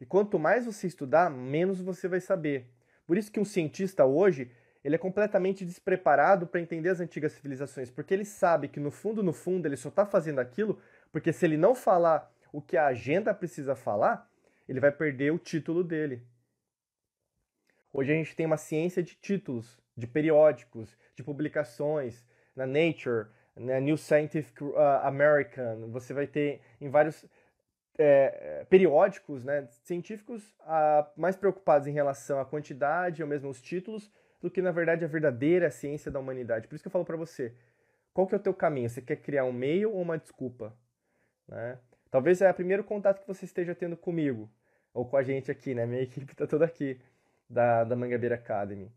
[0.00, 2.66] E quanto mais você estudar, menos você vai saber.
[3.06, 4.50] Por isso que um cientista hoje,
[4.82, 9.22] ele é completamente despreparado para entender as antigas civilizações, porque ele sabe que no fundo,
[9.22, 10.80] no fundo, ele só está fazendo aquilo
[11.12, 14.30] porque se ele não falar o que a agenda precisa falar,
[14.68, 16.22] ele vai perder o título dele.
[17.92, 22.24] Hoje a gente tem uma ciência de títulos, de periódicos, de publicações,
[22.54, 27.26] na Nature, na New Scientific uh, American, você vai ter em vários
[27.98, 34.10] é, periódicos, né, científicos ah, mais preocupados em relação à quantidade ou mesmo os títulos
[34.40, 36.66] do que na verdade a verdadeira ciência da humanidade.
[36.66, 37.54] Por isso que eu falo para você,
[38.12, 38.88] qual que é o teu caminho?
[38.88, 40.74] Você quer criar um meio ou uma desculpa?
[41.46, 41.78] Né?
[42.12, 44.50] Talvez é o primeiro contato que você esteja tendo comigo
[44.92, 45.86] ou com a gente aqui, né?
[45.86, 47.00] Minha equipe está toda aqui
[47.48, 48.92] da, da Mangabeira Academy.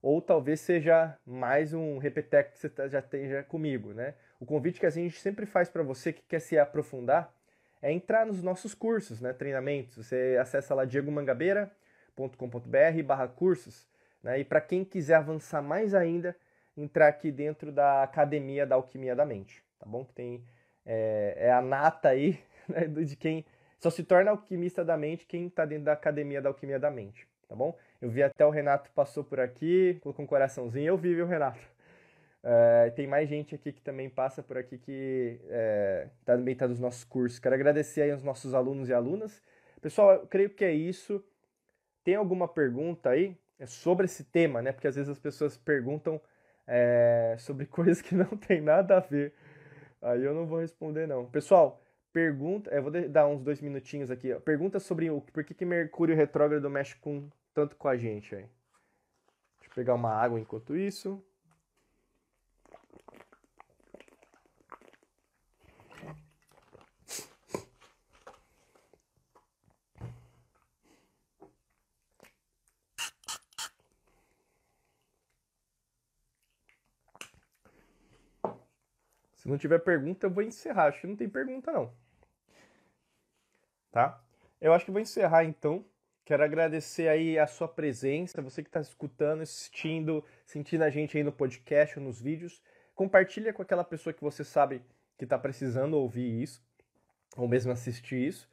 [0.00, 4.14] Ou talvez seja mais um repeteco que você tá, já tenha comigo, né?
[4.38, 7.34] O convite que a gente sempre faz para você que quer se aprofundar
[7.82, 9.96] é entrar nos nossos cursos, né, treinamentos.
[9.96, 13.88] Você acessa lá diegomangabeira.com.br barra cursos.
[14.22, 16.36] Né, e para quem quiser avançar mais ainda,
[16.76, 20.04] entrar aqui dentro da Academia da Alquimia da Mente, tá bom?
[20.04, 20.44] Que tem,
[20.86, 22.38] é, é a nata aí
[22.68, 23.44] né, de quem
[23.78, 27.26] Só se torna alquimista da mente quem está dentro da academia da alquimia da mente,
[27.48, 27.76] tá bom?
[28.00, 30.88] Eu vi até o Renato passou por aqui, colocou um coraçãozinho.
[30.88, 31.60] Eu vi, viu, Renato?
[32.42, 36.80] É, tem mais gente aqui que também passa por aqui que é, também está nos
[36.80, 37.38] nossos cursos.
[37.38, 39.40] Quero agradecer aí aos nossos alunos e alunas.
[39.80, 41.24] Pessoal, eu creio que é isso.
[42.02, 44.72] Tem alguma pergunta aí é sobre esse tema, né?
[44.72, 46.20] Porque às vezes as pessoas perguntam
[46.66, 49.32] é, sobre coisas que não tem nada a ver.
[50.00, 51.26] Aí eu não vou responder, não.
[51.26, 51.80] Pessoal,
[52.12, 52.70] pergunta.
[52.70, 54.32] Eu vou dar uns dois minutinhos aqui.
[54.32, 54.40] Ó.
[54.40, 58.42] Pergunta sobre o por que, que Mercúrio retrógrado mexe com, tanto com a gente aí.
[59.58, 61.22] Deixa eu pegar uma água enquanto isso.
[79.42, 80.84] Se não tiver pergunta, eu vou encerrar.
[80.84, 81.92] Acho que não tem pergunta, não.
[83.90, 84.22] Tá?
[84.60, 85.84] Eu acho que vou encerrar então.
[86.24, 91.24] Quero agradecer aí a sua presença, você que está escutando, assistindo, sentindo a gente aí
[91.24, 92.62] no podcast ou nos vídeos.
[92.94, 94.80] Compartilha com aquela pessoa que você sabe
[95.18, 96.64] que está precisando ouvir isso,
[97.36, 98.48] ou mesmo assistir isso.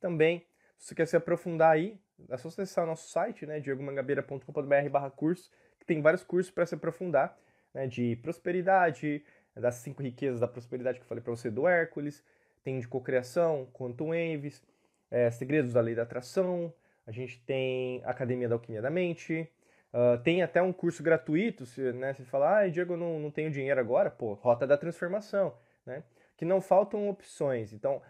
[0.00, 0.46] Também,
[0.78, 5.10] se você quer se aprofundar aí, é só acessar o nosso site, né, diegomangabeira.com.br barra
[5.10, 7.38] curso, que tem vários cursos para se aprofundar,
[7.74, 9.22] né, de prosperidade,
[9.60, 12.24] das cinco riquezas da prosperidade que eu falei para você do Hércules,
[12.62, 14.62] tem de cocriação, Quantum Waves,
[15.10, 16.72] é, Segredos da Lei da Atração,
[17.06, 19.50] a gente tem Academia da Alquimia da Mente,
[19.92, 23.50] uh, tem até um curso gratuito, se, né, você fala, ah, Diego, não, não tenho
[23.50, 26.04] dinheiro agora, pô, Rota da Transformação, né,
[26.36, 27.72] que não faltam opções.
[27.72, 28.00] Então,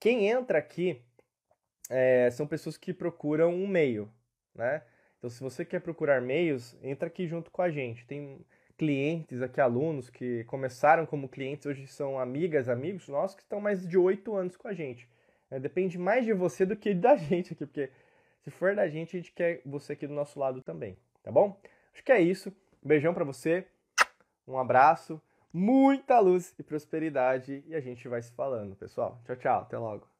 [0.00, 1.00] quem entra aqui
[1.88, 4.12] é, são pessoas que procuram um meio,
[4.54, 4.82] né,
[5.18, 8.44] então se você quer procurar meios, entra aqui junto com a gente, tem
[8.82, 13.86] clientes aqui, alunos que começaram como clientes, hoje são amigas, amigos nossos que estão mais
[13.86, 15.08] de oito anos com a gente.
[15.48, 17.92] É, depende mais de você do que da gente aqui, porque
[18.42, 21.60] se for da gente, a gente quer você aqui do nosso lado também, tá bom?
[21.94, 22.48] Acho que é isso.
[22.82, 23.64] Um beijão para você,
[24.48, 25.22] um abraço,
[25.52, 29.22] muita luz e prosperidade e a gente vai se falando, pessoal.
[29.24, 30.11] Tchau, tchau, até logo.